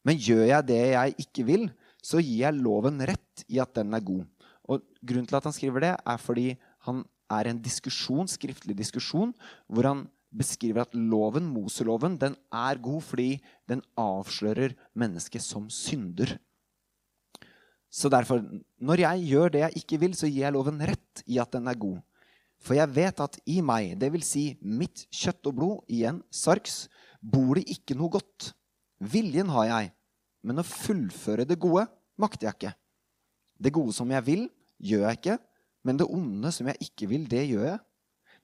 Men 0.05 0.21
gjør 0.21 0.45
jeg 0.47 0.67
det 0.69 0.81
jeg 0.93 1.15
ikke 1.25 1.45
vil, 1.47 1.67
så 2.05 2.21
gir 2.21 2.43
jeg 2.43 2.61
loven 2.61 3.01
rett 3.09 3.45
i 3.49 3.59
at 3.61 3.73
den 3.77 3.95
er 3.97 4.03
god. 4.05 4.25
Og 4.69 4.81
Grunnen 5.05 5.27
til 5.29 5.37
at 5.37 5.47
han 5.47 5.55
skriver 5.55 5.83
det, 5.83 5.93
er 5.97 6.21
fordi 6.21 6.47
han 6.87 7.03
er 7.31 7.49
en 7.49 7.61
diskusjon, 7.61 8.29
skriftlig 8.29 8.75
diskusjon 8.77 9.31
hvor 9.67 9.87
han 9.87 10.03
beskriver 10.35 10.83
at 10.83 10.95
loven, 10.97 11.47
Moseloven, 11.47 12.17
den 12.19 12.35
er 12.53 12.81
god 12.81 13.01
fordi 13.07 13.29
den 13.69 13.81
avslører 13.97 14.75
mennesket 14.97 15.43
som 15.43 15.69
synder. 15.71 16.35
Så 17.95 18.11
derfor, 18.11 18.41
når 18.83 19.05
jeg 19.05 19.27
gjør 19.29 19.53
det 19.53 19.61
jeg 19.61 19.81
ikke 19.81 19.99
vil, 20.01 20.15
så 20.19 20.27
gir 20.27 20.43
jeg 20.43 20.55
loven 20.55 20.81
rett 20.83 21.23
i 21.31 21.39
at 21.39 21.53
den 21.55 21.69
er 21.71 21.79
god. 21.79 22.01
For 22.59 22.75
jeg 22.75 22.91
vet 22.91 23.21
at 23.23 23.37
i 23.47 23.61
meg, 23.63 23.93
dvs. 24.01 24.27
Si 24.27 24.43
mitt 24.59 25.05
kjøtt 25.13 25.47
og 25.47 25.55
blod, 25.55 25.77
igjen 25.87 26.19
sarks, 26.33 26.89
bor 27.21 27.55
det 27.55 27.63
ikke 27.71 27.95
noe 27.95 28.11
godt. 28.17 28.51
Viljen 28.99 29.51
har 29.53 29.69
jeg, 29.69 29.93
men 30.43 30.59
å 30.59 30.67
fullføre 30.67 31.47
det 31.47 31.59
gode 31.61 31.85
makter 32.19 32.49
jeg 32.49 32.57
ikke. 32.57 32.73
Det 33.63 33.71
gode 33.75 33.95
som 33.95 34.11
jeg 34.11 34.27
vil, 34.27 34.45
gjør 34.83 35.07
jeg 35.07 35.21
ikke, 35.21 35.37
men 35.87 35.99
det 36.01 36.09
onde 36.11 36.51
som 36.51 36.67
jeg 36.67 36.89
ikke 36.89 37.07
vil, 37.11 37.27
det 37.31 37.45
gjør 37.47 37.67
jeg. 37.69 37.79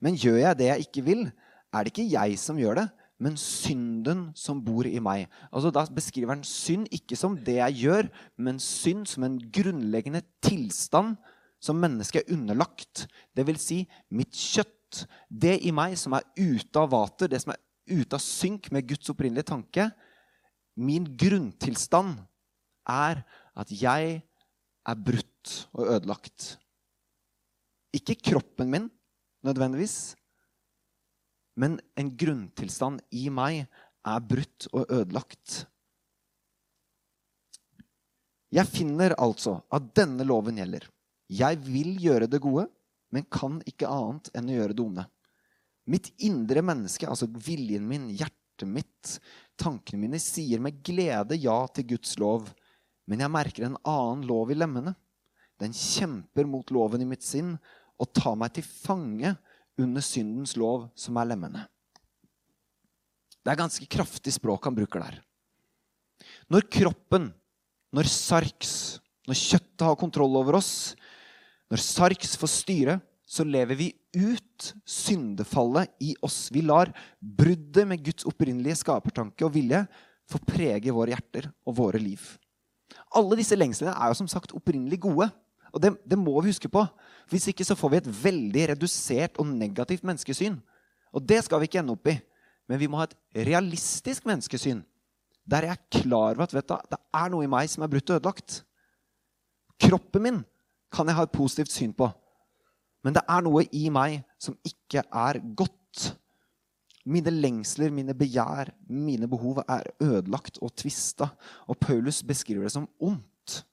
Men 0.02 0.18
gjør 0.18 0.40
jeg 0.46 0.60
det 0.62 0.70
jeg 0.70 0.88
ikke 0.88 1.06
vil, 1.06 1.26
er 1.72 1.84
det 1.84 1.92
ikke 1.92 2.12
jeg 2.12 2.40
som 2.40 2.60
gjør 2.60 2.80
det, 2.80 2.88
men 3.22 3.38
synden 3.38 4.30
som 4.38 4.60
bor 4.66 4.88
i 4.90 5.00
meg. 5.04 5.28
Altså 5.54 5.70
Da 5.74 5.84
beskriver 5.94 6.34
han 6.34 6.46
synd 6.48 6.90
ikke 6.94 7.18
som 7.20 7.38
det 7.38 7.60
jeg 7.60 7.84
gjør, 7.84 8.10
men 8.42 8.60
synd 8.62 9.06
som 9.10 9.28
en 9.28 9.38
grunnleggende 9.54 10.24
tilstand 10.42 11.16
som 11.62 11.78
mennesket 11.78 12.24
er 12.24 12.34
underlagt. 12.34 13.06
Det 13.38 13.46
vil 13.46 13.60
si 13.62 13.84
mitt 14.10 14.34
kjøtt, 14.34 15.06
det 15.30 15.60
i 15.64 15.72
meg 15.72 15.94
som 16.00 16.18
er 16.18 16.26
ute 16.36 16.82
av 16.82 16.90
vater, 16.92 17.30
det 17.30 17.40
som 17.44 17.54
er 17.54 17.62
ute 17.92 18.18
av 18.18 18.24
synk 18.24 18.72
med 18.74 18.90
Guds 18.90 19.14
opprinnelige 19.14 19.52
tanke. 19.54 19.92
Min 20.76 21.06
grunntilstand 21.06 22.18
er 22.90 23.22
at 23.56 23.72
jeg 23.72 24.18
er 24.82 25.06
brutt 25.06 25.54
og 25.78 25.94
ødelagt. 25.94 26.56
Ikke 27.94 28.18
kroppen 28.18 28.72
min 28.72 28.90
nødvendigvis, 29.46 30.16
men 31.60 31.80
en 32.00 32.12
grunntilstand 32.18 33.02
i 33.12 33.28
meg 33.34 33.66
er 34.08 34.26
brutt 34.26 34.68
og 34.72 34.88
ødelagt. 34.88 35.66
Jeg 38.52 38.68
finner 38.68 39.16
altså 39.22 39.62
at 39.72 39.92
denne 39.96 40.26
loven 40.28 40.60
gjelder. 40.60 40.88
Jeg 41.32 41.60
vil 41.64 41.96
gjøre 42.04 42.28
det 42.28 42.42
gode, 42.44 42.66
men 43.12 43.28
kan 43.32 43.60
ikke 43.68 43.90
annet 43.92 44.32
enn 44.36 44.50
å 44.52 44.58
gjøre 44.58 44.76
det 44.76 44.84
onde. 44.84 45.06
Mitt 45.92 46.10
indre 46.24 46.64
menneske, 46.64 47.08
altså 47.08 47.30
viljen 47.32 47.88
min, 47.88 48.10
hjertet 48.12 48.68
mitt, 48.68 49.16
tankene 49.60 50.02
mine, 50.04 50.20
sier 50.22 50.60
med 50.64 50.82
glede 50.84 51.40
ja 51.40 51.58
til 51.72 51.94
Guds 51.94 52.18
lov, 52.22 52.52
men 53.08 53.24
jeg 53.24 53.34
merker 53.34 53.68
en 53.68 53.80
annen 53.88 54.28
lov 54.28 54.52
i 54.52 54.60
lemmene. 54.60 54.94
Den 55.62 55.74
kjemper 55.76 56.48
mot 56.50 56.72
loven 56.74 57.04
i 57.04 57.08
mitt 57.08 57.26
sinn 57.26 57.56
og 58.02 58.12
tar 58.18 58.38
meg 58.40 58.56
til 58.56 58.66
fange 58.66 59.36
under 59.82 60.04
syndens 60.06 60.56
lov, 60.60 60.90
som 60.96 61.18
er 61.20 61.32
lemmene. 61.34 61.66
Det 63.42 63.52
er 63.52 63.60
ganske 63.60 63.88
kraftig 63.90 64.34
språk 64.36 64.68
han 64.70 64.78
bruker 64.78 65.02
der. 65.02 65.20
Når 66.52 66.68
kroppen, 66.70 67.32
når 67.92 68.10
sarks, 68.10 69.00
når 69.28 69.40
kjøttet 69.40 69.88
har 69.88 69.98
kontroll 70.00 70.38
over 70.38 70.60
oss, 70.62 70.94
Når 71.72 71.80
Sarks 71.80 72.34
får 72.36 72.50
styre, 72.52 72.94
så 73.24 73.46
lever 73.48 73.78
vi 73.80 73.86
ut 74.20 74.74
syndefallet 74.84 75.88
i 76.04 76.12
oss. 76.20 76.50
Vi 76.52 76.60
lar 76.68 76.92
bruddet 77.24 77.88
med 77.88 78.04
Guds 78.04 78.28
opprinnelige 78.28 78.82
skapertanke 78.82 79.46
og 79.48 79.54
vilje 79.56 79.86
få 80.28 80.42
prege 80.44 80.92
våre 80.92 81.14
hjerter 81.14 81.48
og 81.64 81.78
våre 81.78 82.02
liv. 82.02 82.20
Alle 83.16 83.40
disse 83.40 83.56
lengslene 83.56 83.94
er 83.96 84.12
jo 84.12 84.20
som 84.20 84.28
sagt 84.28 84.52
opprinnelig 84.56 85.00
gode. 85.08 85.30
Og 85.72 85.82
det, 85.84 85.94
det 86.08 86.20
må 86.20 86.34
vi 86.42 86.52
huske 86.52 86.70
på. 86.72 86.84
Hvis 87.32 87.48
ikke 87.52 87.66
så 87.68 87.78
får 87.80 87.94
vi 87.94 88.00
et 88.02 88.12
veldig 88.24 88.68
redusert 88.74 89.40
og 89.40 89.48
negativt 89.48 90.04
menneskesyn. 90.08 90.58
Og 91.16 91.24
det 91.28 91.42
skal 91.46 91.62
vi 91.62 91.70
ikke 91.70 91.80
ende 91.82 91.96
opp 91.96 92.12
i. 92.12 92.18
Men 92.70 92.80
vi 92.80 92.88
må 92.92 93.00
ha 93.00 93.08
et 93.08 93.18
realistisk 93.48 94.28
menneskesyn. 94.28 94.84
Der 95.48 95.68
jeg 95.68 95.76
er 95.76 96.02
klar 96.02 96.36
over 96.36 96.46
at 96.46 96.54
du, 96.54 96.76
det 96.92 97.00
er 97.18 97.32
noe 97.34 97.46
i 97.46 97.52
meg 97.52 97.72
som 97.72 97.84
er 97.84 97.92
brutt 97.92 98.12
og 98.12 98.20
ødelagt. 98.20 98.62
Kroppen 99.82 100.24
min 100.24 100.42
kan 100.94 101.08
jeg 101.08 101.18
ha 101.18 101.26
et 101.26 101.34
positivt 101.36 101.74
syn 101.74 101.94
på. 101.98 102.10
Men 103.04 103.16
det 103.18 103.24
er 103.26 103.44
noe 103.44 103.64
i 103.74 103.88
meg 103.94 104.22
som 104.42 104.58
ikke 104.68 105.04
er 105.04 105.40
godt. 105.58 106.12
Mine 107.10 107.34
lengsler, 107.34 107.90
mine 107.90 108.14
begjær, 108.14 108.70
mine 108.88 109.28
behov 109.28 109.64
er 109.66 109.90
ødelagt 110.04 110.60
og 110.62 110.76
tvista. 110.78 111.32
Og 111.66 111.80
Paulus 111.82 112.22
beskriver 112.24 112.68
det 112.68 112.76
som 112.76 112.90
ondt. 113.02 113.64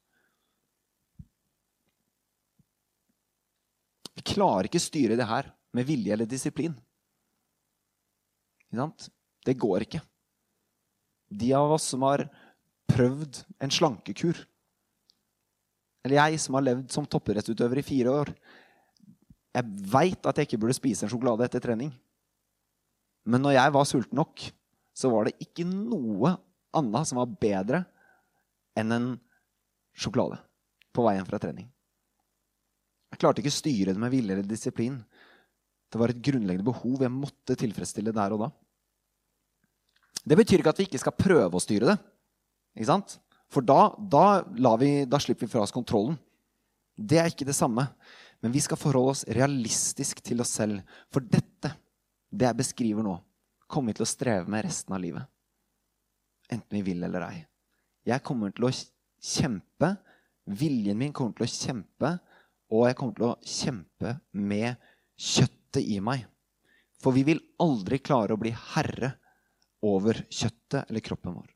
Vi 4.16 4.24
klarer 4.38 4.68
ikke 4.68 4.83
styre 4.83 5.18
det 5.18 5.26
her 5.26 5.50
med 5.75 5.87
vilje 5.88 6.14
eller 6.14 6.28
disiplin. 6.30 6.76
Det 8.68 9.57
går 9.59 9.87
ikke. 9.87 10.00
De 11.28 11.50
av 11.57 11.73
oss 11.75 11.88
som 11.92 12.04
har 12.07 12.26
prøvd 12.88 13.42
en 13.64 13.73
slankekur, 13.73 14.38
eller 16.04 16.21
jeg 16.21 16.40
som 16.40 16.57
har 16.57 16.64
levd 16.64 16.92
som 16.95 17.07
toppidrettsutøver 17.11 17.80
i 17.80 17.85
fire 17.85 18.12
år 18.23 18.30
Jeg 19.59 19.64
veit 19.90 20.26
at 20.28 20.38
jeg 20.38 20.47
ikke 20.47 20.61
burde 20.62 20.76
spise 20.76 21.02
en 21.04 21.11
sjokolade 21.11 21.42
etter 21.42 21.62
trening. 21.64 21.88
Men 23.26 23.42
når 23.42 23.57
jeg 23.57 23.73
var 23.75 23.87
sulten 23.88 24.21
nok, 24.21 24.45
så 24.95 25.11
var 25.11 25.26
det 25.26 25.40
ikke 25.42 25.64
noe 25.66 26.37
annet 26.78 27.09
som 27.09 27.18
var 27.18 27.33
bedre 27.42 27.80
enn 28.78 28.95
en 28.95 29.09
sjokolade 29.99 30.38
på 30.95 31.02
veien 31.09 31.26
fra 31.26 31.40
trening. 31.42 31.66
Jeg 33.08 33.20
klarte 33.22 33.42
ikke 33.42 33.52
å 33.52 33.58
styre 33.58 33.94
det 33.94 34.02
med 34.02 34.12
vilje 34.12 34.34
eller 34.34 34.46
disiplin. 34.46 34.98
Det 35.88 36.00
var 36.00 36.12
et 36.12 36.20
grunnleggende 36.24 36.66
behov 36.68 37.04
jeg 37.04 37.14
måtte 37.14 37.56
tilfredsstille 37.58 38.12
der 38.14 38.34
og 38.36 38.44
da. 38.44 38.50
Det 40.28 40.36
betyr 40.36 40.60
ikke 40.60 40.74
at 40.74 40.80
vi 40.82 40.88
ikke 40.88 41.00
skal 41.00 41.16
prøve 41.16 41.56
å 41.56 41.62
styre 41.62 41.94
det. 41.94 41.96
Ikke 42.76 42.90
sant? 42.90 43.16
For 43.48 43.64
da, 43.64 43.94
da, 43.96 44.74
vi, 44.80 44.90
da 45.08 45.20
slipper 45.22 45.46
vi 45.46 45.52
fra 45.54 45.64
oss 45.64 45.72
kontrollen. 45.72 46.18
Det 46.98 47.20
er 47.20 47.30
ikke 47.30 47.48
det 47.48 47.56
samme. 47.56 47.86
Men 48.44 48.52
vi 48.54 48.60
skal 48.62 48.78
forholde 48.78 49.14
oss 49.16 49.24
realistisk 49.34 50.20
til 50.24 50.42
oss 50.44 50.52
selv. 50.60 50.82
For 51.14 51.24
dette, 51.24 51.72
det 52.28 52.46
jeg 52.46 52.58
beskriver 52.60 53.06
nå, 53.06 53.16
kommer 53.68 53.92
vi 53.92 53.98
til 53.98 54.06
å 54.06 54.10
streve 54.10 54.52
med 54.52 54.66
resten 54.66 54.94
av 54.94 55.02
livet. 55.02 55.24
Enten 56.52 56.78
vi 56.78 56.84
vil 56.86 57.02
eller 57.04 57.24
ei. 57.28 57.40
Jeg 58.08 58.24
kommer 58.24 58.52
til 58.54 58.68
å 58.68 58.72
kjempe. 58.72 59.94
Viljen 60.48 60.96
min 61.00 61.12
kommer 61.12 61.36
til 61.36 61.48
å 61.48 61.52
kjempe. 61.52 62.14
Og 62.75 62.88
jeg 62.88 62.98
kommer 62.98 63.16
til 63.16 63.28
å 63.28 63.37
kjempe 63.44 64.16
med 64.37 64.76
kjøttet 65.18 65.84
i 65.84 66.00
meg. 66.04 66.26
For 67.02 67.14
vi 67.14 67.25
vil 67.26 67.40
aldri 67.62 68.00
klare 68.02 68.34
å 68.34 68.40
bli 68.40 68.52
herre 68.75 69.14
over 69.87 70.18
kjøttet 70.26 70.88
eller 70.88 71.04
kroppen 71.04 71.37
vår. 71.38 71.52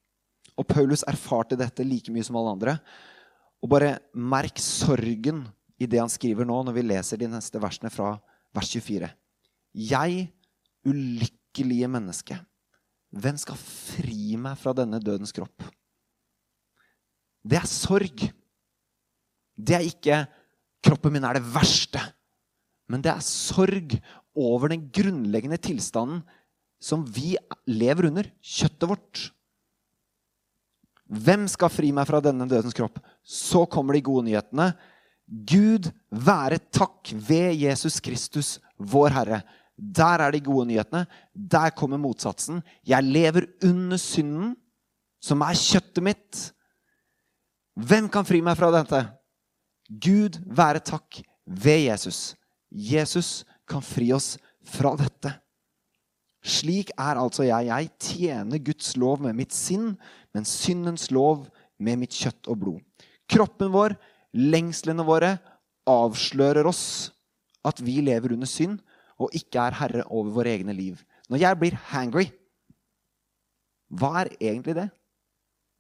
Og 0.61 0.69
Paulus 0.69 1.03
erfarte 1.09 1.59
dette 1.59 1.85
like 1.87 2.13
mye 2.13 2.25
som 2.27 2.39
alle 2.39 2.55
andre. 2.55 2.77
Og 3.63 3.71
bare 3.73 3.97
merk 4.15 4.61
sorgen 4.63 5.45
i 5.83 5.89
det 5.91 6.01
han 6.01 6.13
skriver 6.13 6.47
nå, 6.47 6.61
når 6.63 6.77
vi 6.77 6.87
leser 6.87 7.21
de 7.21 7.29
neste 7.31 7.61
versene 7.63 7.91
fra 7.91 8.15
vers 8.55 8.71
24. 8.71 9.09
Jeg, 9.89 10.27
ulykkelige 10.87 11.89
menneske, 11.91 12.37
hvem 13.13 13.39
skal 13.41 13.59
fri 13.61 14.37
meg 14.41 14.59
fra 14.61 14.75
denne 14.77 15.01
dødens 15.03 15.35
kropp? 15.35 15.65
Det 17.43 17.59
er 17.59 17.69
sorg. 17.69 18.23
Det 19.53 19.77
er 19.77 19.89
ikke 19.89 20.23
'kroppen 20.83 21.13
min 21.15 21.25
er 21.25 21.39
det 21.39 21.47
verste', 21.55 22.03
men 22.89 23.03
det 23.03 23.13
er 23.13 23.25
sorg 23.25 23.95
over 24.35 24.73
den 24.73 24.89
grunnleggende 24.91 25.61
tilstanden 25.61 26.23
som 26.83 27.05
vi 27.07 27.37
lever 27.71 28.09
under, 28.11 28.27
kjøttet 28.43 28.89
vårt. 28.91 29.23
Hvem 31.13 31.45
skal 31.51 31.71
fri 31.71 31.93
meg 31.95 32.09
fra 32.09 32.23
denne 32.25 32.49
dødens 32.49 32.75
kropp? 32.75 32.99
Så 33.23 33.67
kommer 33.71 33.95
de 33.95 34.05
gode 34.05 34.27
nyhetene. 34.27 34.73
Gud 35.29 35.91
være 36.11 36.59
takk 36.73 37.13
ved 37.13 37.55
Jesus 37.61 38.01
Kristus, 38.03 38.57
vår 38.77 39.15
Herre. 39.15 39.43
Der 39.77 40.25
er 40.25 40.33
de 40.33 40.41
gode 40.45 40.67
nyhetene. 40.71 41.05
Der 41.35 41.71
kommer 41.77 42.01
motsatsen. 42.01 42.63
Jeg 42.85 43.05
lever 43.05 43.47
under 43.63 44.01
synden, 44.01 44.57
som 45.23 45.45
er 45.45 45.59
kjøttet 45.59 46.03
mitt. 46.03 46.41
Hvem 47.79 48.09
kan 48.13 48.27
fri 48.27 48.43
meg 48.45 48.57
fra 48.59 48.73
dette? 48.75 49.05
Gud 50.01 50.39
være 50.47 50.81
takk 50.85 51.21
ved 51.45 51.87
Jesus. 51.89 52.35
Jesus 52.71 53.43
kan 53.69 53.85
fri 53.85 54.13
oss 54.15 54.37
fra 54.65 54.95
dette. 54.97 55.35
Slik 56.43 56.91
er 56.99 57.21
altså 57.21 57.45
jeg. 57.47 57.69
Jeg 57.69 57.91
tjener 58.03 58.63
Guds 58.65 58.95
lov 58.99 59.21
med 59.23 59.37
mitt 59.39 59.55
sinn, 59.55 59.93
men 60.35 60.49
syndens 60.49 61.11
lov 61.15 61.47
med 61.79 62.01
mitt 62.01 62.17
kjøtt 62.17 62.49
og 62.51 62.59
blod. 62.63 62.81
Kroppen 63.31 63.71
vår, 63.75 63.95
lengslene 64.35 65.05
våre, 65.07 65.37
avslører 65.89 66.67
oss 66.67 67.13
at 67.67 67.81
vi 67.83 68.01
lever 68.03 68.35
under 68.35 68.49
synd 68.49 68.81
og 69.23 69.35
ikke 69.39 69.61
er 69.69 69.77
herre 69.79 70.07
over 70.11 70.33
våre 70.39 70.55
egne 70.55 70.75
liv. 70.75 70.99
Når 71.31 71.43
jeg 71.43 71.59
blir 71.61 71.79
hangry, 71.93 72.27
hva 73.93 74.23
er 74.23 74.33
egentlig 74.41 74.75
det? 74.79 74.89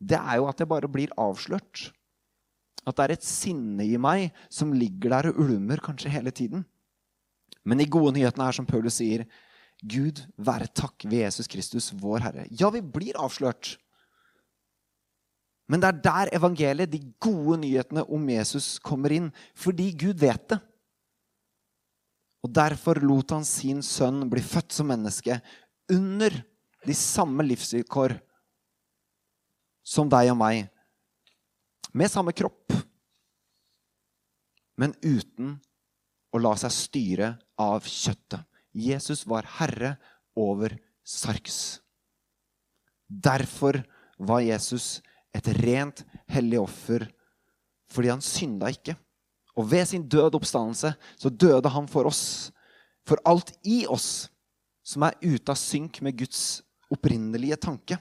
Det 0.02 0.18
er 0.18 0.38
jo 0.38 0.48
at 0.50 0.60
jeg 0.60 0.70
bare 0.70 0.90
blir 0.90 1.14
avslørt. 1.18 1.90
At 2.86 2.98
det 2.98 3.04
er 3.04 3.14
et 3.16 3.26
sinne 3.26 3.86
i 3.86 3.98
meg 4.00 4.32
som 4.50 4.74
ligger 4.74 5.14
der 5.14 5.30
og 5.30 5.40
ulmer 5.44 5.82
kanskje 5.82 6.10
hele 6.10 6.32
tiden. 6.34 6.64
Men 7.62 7.78
de 7.78 7.86
gode 7.86 8.16
nyhetene 8.16 8.48
er 8.48 8.56
som 8.56 8.66
Paulus 8.66 8.98
sier, 8.98 9.24
Gud 9.82 10.22
være 10.38 10.70
takk 10.70 11.06
ved 11.08 11.24
Jesus 11.24 11.50
Kristus, 11.50 11.90
vår 11.98 12.22
Herre. 12.26 12.46
Ja, 12.50 12.70
vi 12.70 12.82
blir 12.82 13.18
avslørt. 13.18 13.76
Men 15.70 15.82
det 15.82 15.88
er 15.88 16.02
der 16.04 16.30
evangeliet, 16.38 16.90
de 16.90 17.00
gode 17.22 17.60
nyhetene 17.62 18.04
om 18.10 18.28
Jesus, 18.30 18.76
kommer 18.82 19.14
inn. 19.14 19.30
Fordi 19.58 19.90
Gud 19.98 20.20
vet 20.22 20.44
det. 20.52 20.58
Og 22.42 22.50
Derfor 22.50 22.98
lot 23.02 23.30
han 23.30 23.46
sin 23.46 23.82
sønn 23.86 24.26
bli 24.30 24.42
født 24.42 24.74
som 24.74 24.90
menneske 24.90 25.38
under 25.92 26.34
de 26.82 26.94
samme 26.98 27.44
livsvilkår 27.46 28.16
som 29.86 30.10
deg 30.10 30.32
og 30.32 30.38
meg. 30.40 30.66
Med 31.92 32.10
samme 32.10 32.32
kropp, 32.32 32.72
men 34.80 34.94
uten 35.04 35.58
å 36.32 36.40
la 36.40 36.54
seg 36.56 36.72
styre 36.72 37.34
av 37.60 37.84
kjøttet. 37.84 38.40
Jesus 38.72 39.26
var 39.28 39.44
herre 39.58 39.96
over 40.38 40.78
Sarks. 41.04 41.82
Derfor 43.06 43.82
var 44.16 44.40
Jesus 44.40 45.02
et 45.36 45.48
rent, 45.60 46.04
hellig 46.32 46.60
offer 46.62 47.04
fordi 47.92 48.08
han 48.08 48.24
synda 48.24 48.70
ikke. 48.72 48.94
Og 49.60 49.66
ved 49.68 49.84
sin 49.90 50.06
død 50.08 50.38
oppstandelse 50.38 50.94
så 50.96 51.28
døde 51.28 51.68
han 51.74 51.88
for 51.90 52.08
oss. 52.08 52.48
For 53.04 53.20
alt 53.28 53.52
i 53.68 53.82
oss 53.84 54.30
som 54.80 55.04
er 55.04 55.18
ute 55.20 55.52
av 55.52 55.58
synk 55.60 56.00
med 56.00 56.16
Guds 56.22 56.62
opprinnelige 56.92 57.58
tanke. 57.60 57.98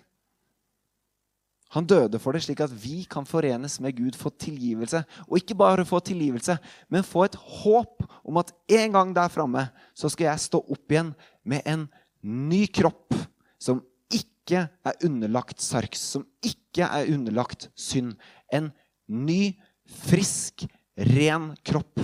Han 1.72 1.88
døde 1.88 2.20
for 2.20 2.36
det, 2.36 2.44
slik 2.44 2.60
at 2.64 2.74
vi 2.76 3.06
kan 3.08 3.26
forenes 3.28 3.78
med 3.84 3.96
Gud, 3.96 4.18
få 4.20 4.30
tilgivelse. 4.36 5.04
Og 5.30 5.40
ikke 5.40 5.56
bare 5.56 5.86
få 5.88 6.02
tilgivelse, 6.04 6.58
men 6.92 7.06
få 7.08 7.24
et 7.30 7.38
håp 7.40 8.04
om 8.28 8.40
at 8.42 8.52
en 8.76 8.98
gang 8.98 9.14
der 9.16 9.32
framme 9.32 9.70
så 9.96 10.12
skal 10.12 10.34
jeg 10.34 10.46
stå 10.48 10.60
opp 10.60 10.92
igjen 10.92 11.14
med 11.48 11.64
en 11.64 11.88
ny 12.22 12.66
kropp 12.68 13.16
som 13.62 13.80
ikke 14.12 14.66
er 14.68 15.06
underlagt 15.08 15.64
sarks, 15.64 16.04
som 16.12 16.28
ikke 16.44 16.84
er 16.84 17.08
underlagt 17.14 17.70
synd. 17.80 18.18
En 18.52 18.74
ny, 19.08 19.56
frisk, 19.88 20.68
ren 21.16 21.54
kropp 21.64 22.04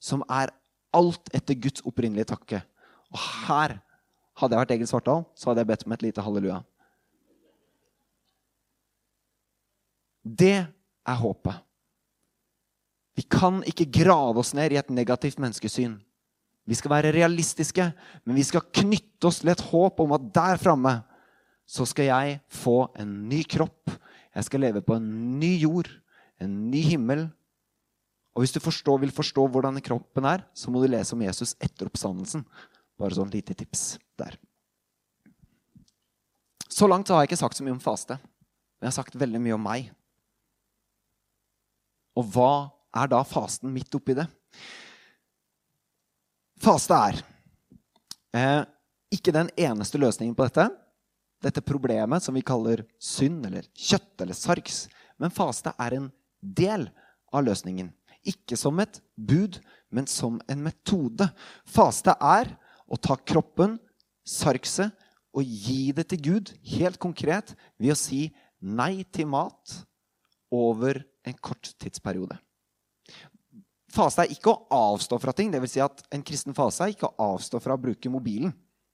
som 0.00 0.24
er 0.32 0.54
alt 0.96 1.28
etter 1.36 1.58
Guds 1.60 1.84
opprinnelige 1.84 2.32
takke. 2.32 2.64
Og 3.12 3.20
her 3.44 3.76
hadde 4.40 4.56
jeg 4.56 4.64
vært 4.64 4.74
Egil 4.78 4.88
Svartdal, 4.88 5.24
så 5.36 5.50
hadde 5.50 5.66
jeg 5.66 5.70
bedt 5.74 5.86
om 5.86 5.94
et 5.94 6.08
lite 6.08 6.24
halleluja. 6.24 6.62
Det 10.30 10.56
er 10.60 11.18
håpet. 11.20 11.66
Vi 13.18 13.26
kan 13.26 13.60
ikke 13.68 13.88
grave 13.90 14.40
oss 14.40 14.54
ned 14.56 14.72
i 14.72 14.78
et 14.80 14.92
negativt 14.94 15.40
menneskesyn. 15.42 15.98
Vi 16.68 16.76
skal 16.78 16.92
være 16.92 17.12
realistiske, 17.16 17.88
men 18.24 18.38
vi 18.38 18.44
skal 18.46 18.68
knytte 18.82 19.26
oss 19.28 19.40
til 19.42 19.50
et 19.52 19.64
håp 19.72 20.00
om 20.04 20.14
at 20.14 20.28
der 20.34 20.60
framme 20.60 21.00
så 21.70 21.86
skal 21.86 22.08
jeg 22.08 22.38
få 22.50 22.84
en 22.98 23.12
ny 23.30 23.42
kropp. 23.46 23.90
Jeg 24.34 24.46
skal 24.46 24.62
leve 24.64 24.82
på 24.82 24.96
en 24.96 25.10
ny 25.40 25.52
jord, 25.60 25.90
en 26.42 26.70
ny 26.70 26.82
himmel. 26.86 27.26
Og 28.34 28.44
hvis 28.44 28.54
du 28.54 28.60
forstår, 28.62 29.00
vil 29.02 29.14
forstå 29.14 29.46
hvordan 29.50 29.78
kroppen 29.82 30.26
er, 30.26 30.44
så 30.54 30.70
må 30.70 30.82
du 30.82 30.88
lese 30.90 31.14
om 31.16 31.22
Jesus 31.22 31.56
etter 31.62 31.90
oppstandelsen. 31.90 32.44
Bare 32.98 33.16
sånn 33.16 33.32
lite 33.32 33.56
tips 33.58 33.98
der. 34.18 34.38
Så 36.70 36.86
langt 36.86 37.10
har 37.10 37.22
jeg 37.22 37.32
ikke 37.32 37.42
sagt 37.42 37.58
så 37.58 37.66
mye 37.66 37.74
om 37.74 37.82
faste. 37.82 38.16
Men 38.78 38.88
jeg 38.88 38.92
har 38.92 38.98
sagt 39.02 39.18
veldig 39.18 39.42
mye 39.42 39.56
om 39.58 39.66
meg. 39.66 39.90
Og 42.18 42.26
hva 42.34 42.52
er 42.96 43.10
da 43.10 43.22
fasten 43.26 43.72
midt 43.72 43.94
oppi 43.94 44.16
det? 44.18 44.26
Faste 46.60 46.96
er 46.96 47.20
eh, 48.36 48.62
ikke 49.14 49.34
den 49.34 49.50
eneste 49.56 50.00
løsningen 50.00 50.34
på 50.36 50.48
dette. 50.48 50.68
Dette 51.40 51.64
problemet 51.64 52.24
som 52.24 52.36
vi 52.36 52.44
kaller 52.44 52.82
synd 53.00 53.46
eller 53.48 53.68
kjøtt 53.72 54.24
eller 54.24 54.36
sarks. 54.36 54.84
Men 55.20 55.32
faste 55.32 55.72
er 55.80 55.96
en 55.96 56.10
del 56.40 56.88
av 57.32 57.46
løsningen. 57.46 57.88
Ikke 58.28 58.58
som 58.60 58.76
et 58.82 59.00
bud, 59.16 59.60
men 59.88 60.08
som 60.10 60.36
en 60.50 60.60
metode. 60.66 61.30
Faste 61.64 62.12
er 62.20 62.52
å 62.90 62.98
ta 63.00 63.16
kroppen, 63.16 63.78
sarkset, 64.26 64.92
og 65.30 65.46
gi 65.46 65.92
det 65.94 66.08
til 66.10 66.22
Gud, 66.24 66.50
helt 66.72 66.98
konkret, 66.98 67.54
ved 67.78 67.94
å 67.94 67.98
si 67.98 68.24
nei 68.60 69.06
til 69.14 69.28
mat 69.30 69.76
over 70.50 70.98
en 71.26 71.36
kort 71.42 71.72
tidsperiode. 71.80 72.38
Fase 73.90 74.22
er 74.22 74.32
ikke 74.32 74.52
å 74.52 74.92
avstå 74.94 75.18
fra 75.20 75.34
ting. 75.36 75.50
Det 75.50 75.60
vil 75.62 75.70
si 75.70 75.82
at 75.82 76.02
En 76.14 76.22
kristen 76.26 76.54
fase 76.54 76.84
er 76.84 76.94
ikke 76.94 77.10
å 77.10 77.30
avstå 77.34 77.60
fra 77.62 77.74
å 77.74 77.82
bruke 77.82 78.12
mobilen. 78.12 78.52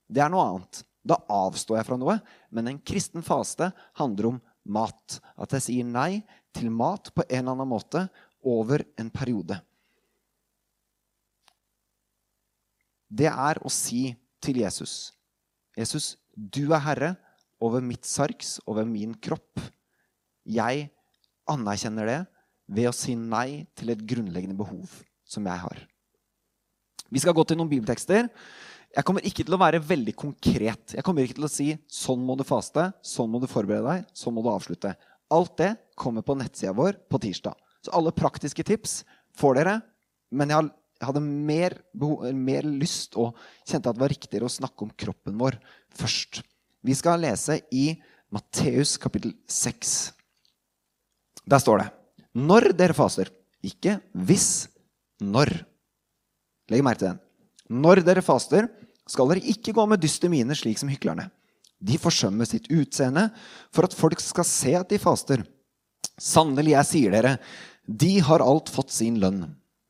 Det 0.08 0.22
er 0.24 0.32
noe 0.32 0.44
annet. 0.46 0.82
Da 1.06 1.18
avstår 1.30 1.78
jeg 1.78 1.88
fra 1.90 1.98
noe. 2.00 2.16
Men 2.50 2.72
en 2.72 2.80
kristen 2.80 3.24
faste 3.26 3.70
handler 4.00 4.32
om 4.32 4.40
mat. 4.64 5.18
At 5.36 5.52
jeg 5.52 5.66
sier 5.66 5.88
nei 5.88 6.24
til 6.56 6.70
mat 6.72 7.12
på 7.12 7.26
en 7.28 7.42
eller 7.42 7.58
annen 7.58 7.70
måte 7.70 8.06
over 8.46 8.86
en 8.96 9.10
periode. 9.12 9.58
Det 13.06 13.28
er 13.28 13.60
å 13.62 13.70
si 13.70 14.08
til 14.42 14.62
Jesus 14.64 15.12
Jesus, 15.76 16.16
du 16.32 16.72
er 16.72 16.80
herre 16.80 17.10
over 17.60 17.84
mitt 17.84 18.08
sarks, 18.08 18.56
over 18.64 18.86
min 18.88 19.12
kropp. 19.20 19.60
Jeg 20.48 20.88
anerkjenner 21.50 22.08
det 22.10 22.20
ved 22.76 22.88
å 22.90 22.94
si 22.96 23.14
nei 23.18 23.66
til 23.78 23.92
et 23.92 24.02
grunnleggende 24.02 24.58
behov 24.58 24.90
som 25.26 25.46
jeg 25.46 25.62
har. 25.62 25.82
Vi 27.10 27.22
skal 27.22 27.36
gå 27.36 27.44
til 27.46 27.58
noen 27.58 27.70
bibeltekster. 27.70 28.30
Jeg 28.96 29.06
kommer 29.06 29.26
ikke 29.26 29.44
til 29.44 29.54
å 29.54 29.60
være 29.60 29.82
veldig 29.84 30.14
konkret. 30.18 30.96
Jeg 30.96 31.04
kommer 31.06 31.26
ikke 31.26 31.38
til 31.38 31.46
å 31.46 31.52
si 31.52 31.68
sånn 31.92 32.22
må 32.26 32.34
du 32.38 32.46
faste, 32.46 32.88
sånn 33.04 33.30
må 33.30 33.42
du 33.42 33.46
forberede 33.50 33.86
deg, 33.86 34.08
sånn 34.16 34.34
må 34.34 34.42
du 34.42 34.50
avslutte. 34.50 34.94
Alt 35.34 35.56
det 35.60 35.72
kommer 35.98 36.24
på 36.26 36.36
nettsida 36.38 36.74
vår 36.76 36.98
på 37.10 37.20
tirsdag. 37.22 37.54
Så 37.84 37.94
alle 37.94 38.14
praktiske 38.14 38.64
tips 38.66 39.00
får 39.38 39.60
dere. 39.60 39.76
Men 40.34 40.50
jeg 40.50 40.70
hadde 41.04 41.22
mer, 41.22 41.76
mer, 42.34 42.66
lyst 42.66 43.18
og 43.20 43.36
kjente 43.66 43.90
at 43.90 43.98
det 43.98 44.02
var 44.02 44.14
riktigere 44.14 44.48
å 44.48 44.56
snakke 44.56 44.86
om 44.86 44.94
kroppen 44.98 45.38
vår 45.38 45.58
først. 45.98 46.42
Vi 46.86 46.94
skal 46.96 47.22
lese 47.22 47.60
i 47.74 47.90
Matteus 48.34 48.96
kapittel 49.02 49.36
6. 49.50 49.96
Der 51.46 51.62
står 51.62 51.82
det 51.82 51.90
Når 52.36 52.72
dere 52.76 52.96
faster, 52.96 53.30
ikke 53.64 53.98
hvis, 54.26 54.68
når. 55.20 55.52
Legg 56.70 56.84
merke 56.84 57.00
til 57.00 57.12
den. 57.12 57.22
Når 57.82 58.02
dere 58.06 58.22
faster, 58.22 58.68
skal 59.06 59.30
dere 59.30 59.46
ikke 59.52 59.74
gå 59.74 59.84
med 59.86 60.02
dystre 60.02 60.28
mine 60.30 60.54
slik 60.58 60.78
som 60.80 60.90
hyklerne. 60.90 61.28
De 61.78 61.98
forsømmer 62.00 62.48
sitt 62.48 62.66
utseende 62.72 63.28
for 63.74 63.86
at 63.86 63.94
folk 63.94 64.22
skal 64.22 64.46
se 64.48 64.74
at 64.78 64.90
de 64.90 64.98
faster. 65.00 65.44
Sannelig, 66.16 66.72
jeg 66.72 66.90
sier 66.90 67.14
dere, 67.14 67.36
de 67.86 68.16
har 68.24 68.42
alt 68.42 68.72
fått 68.72 68.94
sin 68.94 69.20
lønn. 69.22 69.44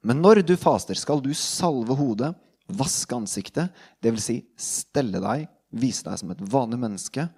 Men 0.07 0.21
når 0.23 0.43
du 0.47 0.55
faster, 0.61 0.99
skal 0.99 1.23
du 1.23 1.33
salve 1.35 1.97
hodet, 1.99 2.33
vaske 2.67 3.15
ansiktet, 3.17 3.73
dvs. 4.03 4.27
Si 4.27 4.37
stelle 4.59 5.23
deg, 5.23 5.47
vise 5.71 6.05
deg 6.07 6.21
som 6.21 6.33
et 6.35 6.43
vanlig 6.53 6.81
menneske, 6.83 7.29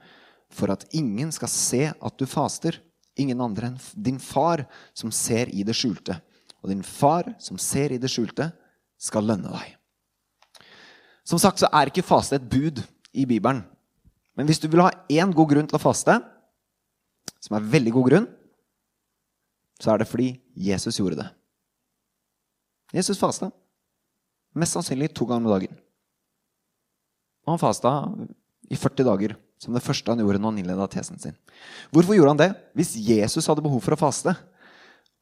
for 0.49 0.73
at 0.73 0.87
ingen 0.97 1.31
skal 1.35 1.53
se 1.53 1.83
at 1.93 2.19
du 2.19 2.25
faster. 2.29 2.81
Ingen 3.19 3.41
andre 3.43 3.73
enn 3.73 3.79
din 3.95 4.19
far 4.23 4.65
som 4.97 5.13
ser 5.15 5.51
i 5.51 5.65
det 5.67 5.77
skjulte. 5.77 6.19
Og 6.63 6.71
din 6.73 6.85
far 6.87 7.33
som 7.43 7.59
ser 7.61 7.95
i 7.95 8.01
det 8.01 8.11
skjulte, 8.11 8.51
skal 8.99 9.27
lønne 9.27 9.51
deg. 9.53 9.75
Som 11.27 11.39
sagt 11.39 11.61
så 11.61 11.69
er 11.71 11.91
ikke 11.91 12.07
faste 12.07 12.39
et 12.39 12.49
bud 12.51 12.81
i 13.13 13.27
Bibelen. 13.29 13.63
Men 14.39 14.49
hvis 14.49 14.61
du 14.63 14.69
vil 14.71 14.83
ha 14.85 14.91
én 15.11 15.35
god 15.35 15.51
grunn 15.51 15.69
til 15.69 15.79
å 15.79 15.83
faste, 15.83 16.17
som 17.43 17.57
er 17.59 17.71
veldig 17.75 17.93
god 17.95 18.09
grunn, 18.11 18.29
så 19.79 19.93
er 19.93 20.03
det 20.03 20.09
fordi 20.11 20.29
Jesus 20.59 20.99
gjorde 20.99 21.21
det. 21.21 21.29
Jesus 22.97 23.21
fasta. 23.21 23.51
Mest 24.59 24.75
sannsynlig 24.75 25.13
to 25.15 25.27
ganger 25.29 25.47
om 25.47 25.53
dagen. 25.53 25.77
Og 27.47 27.55
han 27.55 27.63
fasta 27.63 27.93
i 28.69 28.77
40 28.77 29.07
dager, 29.07 29.37
som 29.59 29.75
det 29.75 29.83
første 29.85 30.13
han 30.13 30.23
gjorde 30.23 30.41
når 30.41 30.53
han 30.53 30.61
innleda 30.63 30.87
tesen 30.93 31.19
sin. 31.21 31.37
Hvorfor 31.95 32.17
gjorde 32.17 32.35
han 32.35 32.41
det? 32.41 32.51
Hvis 32.79 32.95
Jesus 33.03 33.49
hadde 33.51 33.65
behov 33.65 33.83
for 33.85 33.97
å 33.97 34.01
faste, 34.01 34.35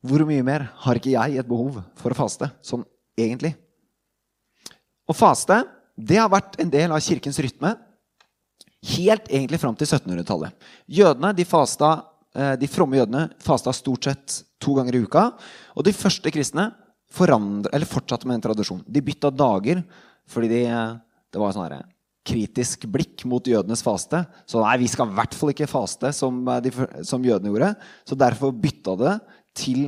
hvor 0.07 0.23
mye 0.29 0.45
mer 0.47 0.69
har 0.85 0.99
ikke 0.99 1.15
jeg 1.15 1.41
et 1.41 1.49
behov 1.49 1.81
for 1.99 2.13
å 2.13 2.19
faste? 2.19 2.51
Sånn 2.65 2.85
egentlig. 3.19 3.55
Å 5.07 5.17
faste 5.17 5.63
det 5.97 6.19
har 6.21 6.29
vært 6.31 6.59
en 6.61 6.71
del 6.71 6.93
av 6.93 7.01
kirkens 7.01 7.39
rytme 7.41 7.73
helt 8.97 9.31
egentlig 9.33 9.61
fram 9.63 9.77
til 9.79 9.89
1700-tallet. 9.89 10.53
Jødene, 10.93 11.33
de, 11.35 11.47
fasta, 11.49 11.93
eh, 12.37 12.55
de 12.61 12.69
fromme 12.71 12.99
jødene 13.01 13.25
fasta 13.43 13.73
stort 13.75 14.05
sett 14.05 14.37
to 14.63 14.77
ganger 14.77 14.99
i 14.99 15.03
uka. 15.07 15.31
Og 15.75 15.87
de 15.87 15.97
første 15.97 16.31
kristne 16.35 16.71
eller 17.17 17.89
fortsatte 17.89 18.29
med 18.29 18.37
en 18.37 18.43
tradisjon. 18.51 18.83
De 18.85 19.01
bytta 19.01 19.31
dager 19.33 19.81
fordi 20.29 20.51
de, 20.51 20.63
det 21.33 21.41
var 21.41 21.55
sånn 21.55 21.71
kritisk 22.27 22.87
blikk 22.91 23.25
mot 23.29 23.47
jødenes 23.47 23.85
faste. 23.87 24.23
Så 24.49 24.63
nei, 24.63 24.77
vi 24.83 24.91
skal 24.91 25.11
i 25.11 25.17
hvert 25.17 25.37
fall 25.37 25.53
ikke 25.53 25.71
faste 25.71 26.11
som, 26.17 26.43
de, 26.65 26.73
som 27.07 27.25
jødene 27.25 27.53
gjorde. 27.53 27.73
Så 28.09 28.19
derfor 28.19 28.55
bytta 28.55 28.97
det 29.01 29.15
til 29.57 29.83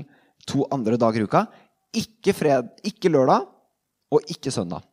to 0.49 0.65
andre 0.75 0.99
dager 1.01 1.23
i 1.23 1.29
uka. 1.29 1.45
Ikke, 1.99 2.35
fred, 2.37 2.71
ikke 2.87 3.11
lørdag 3.13 3.49
og 4.15 4.33
ikke 4.33 4.53
søndag. 4.55 4.85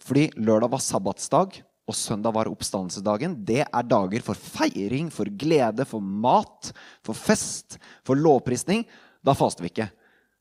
Fordi 0.00 0.30
lørdag 0.40 0.72
var 0.72 0.82
sabbatsdag, 0.82 1.60
og 1.90 1.96
søndag 1.96 2.34
var 2.36 2.48
oppstandelsesdagen. 2.50 3.34
Det 3.44 3.64
er 3.64 3.88
dager 3.90 4.22
for 4.22 4.38
feiring, 4.38 5.08
for 5.10 5.26
glede, 5.26 5.86
for 5.88 6.00
mat, 6.00 6.70
for 7.06 7.18
fest, 7.18 7.80
for 8.06 8.18
lovprisning. 8.18 8.84
Da 9.26 9.34
faster 9.36 9.66
vi 9.66 9.72
ikke. 9.72 9.88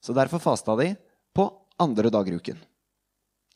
Så 0.04 0.14
derfor 0.16 0.42
fasta 0.44 0.76
de 0.80 0.92
på 1.36 1.48
andre 1.82 2.12
dager 2.14 2.36
i 2.36 2.40
uken. 2.40 2.60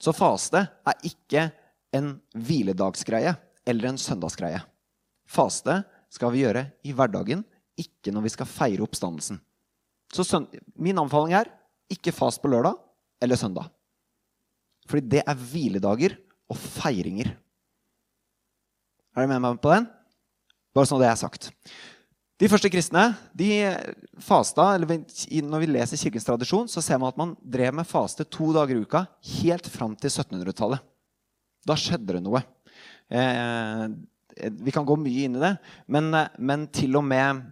Så 0.02 0.12
faste 0.16 0.66
er 0.66 1.06
ikke 1.08 1.52
en 1.96 2.16
hviledagsgreie 2.36 3.36
eller 3.70 3.90
en 3.90 4.00
søndagsgreie. 4.02 4.62
Faste 5.30 5.82
skal 6.14 6.34
vi 6.34 6.44
gjøre 6.44 6.68
i 6.86 6.94
hverdagen, 6.96 7.44
ikke 7.80 8.14
når 8.14 8.28
vi 8.28 8.34
skal 8.34 8.50
feire 8.50 8.86
oppstandelsen. 8.86 9.40
Så 10.14 10.26
min 10.76 11.00
anbefaling 11.00 11.34
er 11.38 11.50
ikke 11.94 12.14
fast 12.14 12.42
på 12.42 12.52
lørdag 12.52 12.78
eller 13.24 13.40
søndag. 13.40 13.70
Fordi 14.90 15.16
det 15.16 15.24
er 15.26 15.40
hviledager 15.40 16.18
og 16.52 16.60
feiringer. 16.60 17.32
Er 19.14 19.26
du 19.26 19.32
med 19.32 19.42
meg 19.42 19.60
på 19.62 19.72
den? 19.74 19.88
Bare 20.74 20.90
sånn 20.90 21.02
det 21.02 21.10
er 21.10 21.20
sagt. 21.20 21.52
De 22.42 22.50
første 22.50 22.70
kristne 22.74 23.14
de 23.38 23.50
fasta, 24.20 24.74
eller 24.74 24.90
Når 25.46 25.60
vi 25.62 25.70
leser 25.70 25.98
kirkens 26.02 26.26
tradisjon, 26.26 26.68
så 26.68 26.82
ser 26.82 26.98
man 26.98 27.14
at 27.14 27.18
man 27.18 27.36
drev 27.40 27.74
med 27.74 27.88
faste 27.88 28.26
to 28.26 28.52
dager 28.54 28.76
i 28.76 28.82
uka 28.84 29.06
helt 29.40 29.68
fram 29.70 29.96
til 29.96 30.10
1700-tallet. 30.10 30.82
Da 31.68 31.78
skjedde 31.80 32.18
det 32.18 32.24
noe. 32.26 32.44
Eh, 33.14 33.86
vi 34.66 34.74
kan 34.74 34.86
gå 34.86 34.98
mye 35.00 35.28
inn 35.28 35.38
i 35.38 35.44
det, 35.44 35.54
men, 35.94 36.10
men 36.42 36.68
til 36.74 36.98
og 36.98 37.06
med 37.06 37.44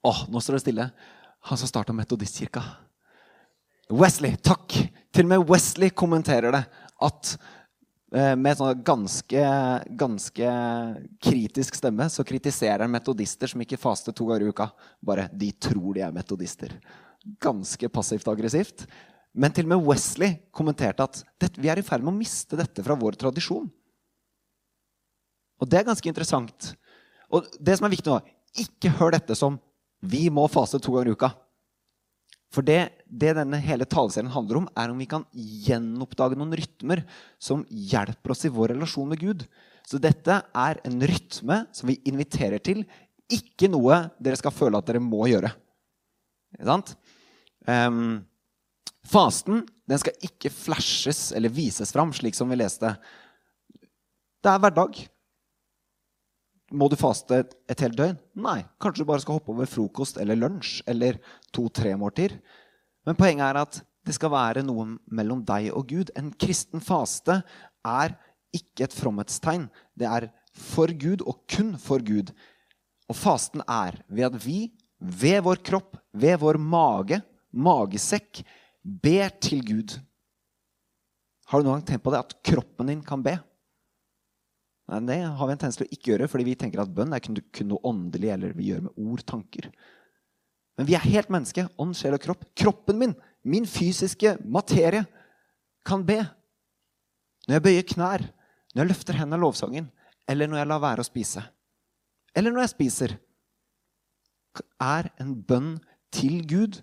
Å, 0.00 0.12
nå 0.32 0.40
står 0.40 0.56
det 0.56 0.62
stille. 0.62 0.86
Han 1.50 1.58
som 1.60 1.68
starta 1.68 1.92
Metodistkirka. 1.92 2.62
Wesley. 3.92 4.38
Takk! 4.40 4.72
Til 5.12 5.26
og 5.26 5.32
med 5.34 5.42
Wesley 5.50 5.92
kommenterer 5.92 6.54
det. 6.54 6.62
At 7.04 7.34
Eh, 8.10 8.32
med 8.34 8.58
sånn 8.58 8.80
ganske, 8.82 9.42
ganske 9.98 10.54
kritisk 11.22 11.76
stemme 11.78 12.08
så 12.10 12.24
kritiserer 12.26 12.82
han 12.82 12.90
metodister 12.90 13.52
som 13.52 13.62
ikke 13.62 13.78
faster 13.78 14.14
to 14.16 14.26
ganger 14.26 14.48
i 14.48 14.50
uka. 14.50 14.66
Bare 14.98 15.28
de 15.30 15.52
tror 15.54 15.94
de 15.94 16.02
er 16.02 16.14
metodister. 16.14 16.74
Ganske 17.38 17.90
passivt 17.92 18.26
aggressivt. 18.32 18.88
Men 19.34 19.54
til 19.54 19.68
og 19.68 19.72
med 19.74 19.86
Wesley 19.86 20.38
kommenterte 20.54 21.06
at 21.06 21.58
vi 21.58 21.70
er 21.70 21.78
i 21.78 21.86
ferd 21.86 22.02
med 22.02 22.12
å 22.14 22.18
miste 22.18 22.58
dette 22.58 22.82
fra 22.82 22.96
vår 22.98 23.18
tradisjon. 23.20 23.68
Og 25.60 25.68
det 25.68 25.80
er 25.80 25.86
ganske 25.86 26.08
interessant. 26.08 26.72
Og 27.30 27.46
det 27.60 27.76
som 27.78 27.86
er 27.86 27.94
viktig 27.94 28.10
nå, 28.10 28.18
ikke 28.58 28.90
hør 28.98 29.14
dette 29.14 29.36
som 29.38 29.60
'vi 30.02 30.30
må 30.30 30.48
fase 30.48 30.80
to 30.80 30.92
ganger 30.92 31.12
i 31.12 31.14
uka'. 31.14 31.34
For 32.50 32.66
det, 32.66 33.04
det, 33.06 33.36
denne 33.36 33.60
hele 33.62 33.86
taleserien 33.86 34.32
handler 34.32 34.56
om, 34.56 34.68
er 34.74 34.90
om 34.90 34.98
vi 34.98 35.06
kan 35.06 35.24
gjenoppdage 35.32 36.34
noen 36.34 36.56
rytmer 36.58 37.04
som 37.38 37.62
hjelper 37.70 38.30
oss 38.34 38.44
i 38.44 38.50
vår 38.50 38.74
relasjon 38.74 39.08
med 39.08 39.20
Gud. 39.20 39.44
Så 39.86 40.00
dette 40.02 40.42
er 40.54 40.80
en 40.84 40.98
rytme 41.00 41.66
som 41.72 41.86
vi 41.86 42.00
inviterer 42.10 42.58
til, 42.58 42.82
ikke 43.30 43.70
noe 43.70 44.10
dere 44.18 44.36
skal 44.36 44.50
føle 44.50 44.80
at 44.80 44.88
dere 44.88 44.98
må 44.98 45.28
gjøre. 45.30 45.52
Ikke 46.56 46.66
sant? 46.66 46.96
Um, 47.68 48.26
Fasten 49.10 49.64
den 49.90 49.98
skal 49.98 50.26
ikke 50.26 50.52
flashes 50.54 51.30
eller 51.34 51.52
vises 51.52 51.90
fram, 51.94 52.12
slik 52.14 52.36
som 52.38 52.50
vi 52.50 52.60
leste. 52.60 52.92
Det 54.40 54.50
er 54.52 54.62
hverdag. 54.62 55.00
Må 56.70 56.86
du 56.86 56.94
faste 56.98 57.40
et 57.42 57.82
helt 57.82 57.98
døgn? 57.98 58.18
Nei. 58.38 58.60
Kanskje 58.78 59.02
du 59.02 59.08
bare 59.08 59.22
skal 59.24 59.40
hoppe 59.40 59.50
over 59.50 59.66
frokost 59.66 60.20
eller 60.22 60.38
lunsj 60.38 60.84
eller 60.90 61.18
to-tre 61.54 61.96
måltider. 61.98 62.36
Men 63.08 63.18
poenget 63.18 63.48
er 63.48 63.58
at 63.64 63.80
det 64.06 64.14
skal 64.14 64.32
være 64.32 64.62
noe 64.64 64.86
mellom 65.10 65.42
deg 65.46 65.72
og 65.74 65.90
Gud. 65.90 66.12
En 66.16 66.30
kristen 66.30 66.82
faste 66.84 67.40
er 67.86 68.14
ikke 68.54 68.86
et 68.86 68.94
fromhetstegn. 68.94 69.66
Det 69.98 70.06
er 70.06 70.28
for 70.54 70.90
Gud 70.94 71.26
og 71.26 71.42
kun 71.50 71.74
for 71.80 72.02
Gud. 72.06 72.30
Og 73.10 73.18
fasten 73.18 73.64
er 73.66 73.98
ved 74.06 74.30
at 74.30 74.38
vi, 74.44 74.70
ved 75.00 75.42
vår 75.42 75.62
kropp, 75.66 75.98
ved 76.14 76.38
vår 76.42 76.60
mage, 76.62 77.20
magesekk, 77.50 78.44
ber 79.02 79.30
til 79.42 79.62
Gud. 79.66 79.94
Har 81.50 81.60
du 81.60 81.66
noen 81.66 81.80
gang 81.80 81.86
tenkt 81.88 82.04
på 82.04 82.12
det? 82.14 82.22
At 82.22 82.36
kroppen 82.46 82.90
din 82.90 83.04
kan 83.06 83.22
be? 83.22 83.36
Nei, 84.90 85.00
Det 85.06 85.18
har 85.22 85.46
vi 85.46 85.54
en 85.54 85.60
tendens 85.60 85.78
til 85.78 85.86
å 85.86 85.94
ikke 85.94 86.12
gjøre, 86.12 86.28
fordi 86.30 86.46
vi 86.48 86.56
tenker 86.58 86.82
at 86.82 86.92
bønn 86.94 87.14
er 87.14 87.22
kun 87.22 87.38
noe 87.70 87.82
åndelig 87.86 88.32
eller 88.34 88.54
vi 88.58 88.70
gjør 88.70 88.88
med 88.88 88.98
ord, 88.98 89.22
tanker. 89.26 89.70
Men 90.78 90.88
vi 90.88 90.96
er 90.96 91.06
helt 91.12 91.30
menneske. 91.30 91.66
Ånd, 91.78 91.94
sjel 91.98 92.16
og 92.16 92.22
kropp. 92.24 92.44
Kroppen 92.58 92.98
min, 92.98 93.14
min 93.44 93.66
fysiske 93.68 94.36
materie, 94.42 95.04
kan 95.86 96.02
be. 96.06 96.18
Når 97.46 97.56
jeg 97.56 97.64
bøyer 97.66 97.88
knær, 97.94 98.26
når 98.74 98.82
jeg 98.82 98.90
løfter 98.90 99.18
hendene 99.18 99.38
av 99.38 99.44
lovsangen, 99.44 99.90
eller 100.30 100.50
når 100.50 100.62
jeg 100.62 100.70
lar 100.70 100.82
være 100.82 101.04
å 101.04 101.08
spise. 101.08 101.42
Eller 102.36 102.54
når 102.54 102.64
jeg 102.64 102.74
spiser. 102.74 103.16
Er 104.82 105.10
en 105.22 105.34
bønn 105.34 105.74
til 106.14 106.40
Gud 106.48 106.80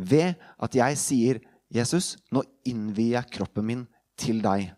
ved 0.00 0.38
at 0.60 0.76
jeg 0.76 0.98
sier, 1.00 1.40
'Jesus, 1.70 2.16
nå 2.30 2.42
innvier 2.66 3.20
jeg 3.20 3.32
kroppen 3.38 3.66
min 3.66 3.86
til 4.18 4.42
deg'. 4.42 4.74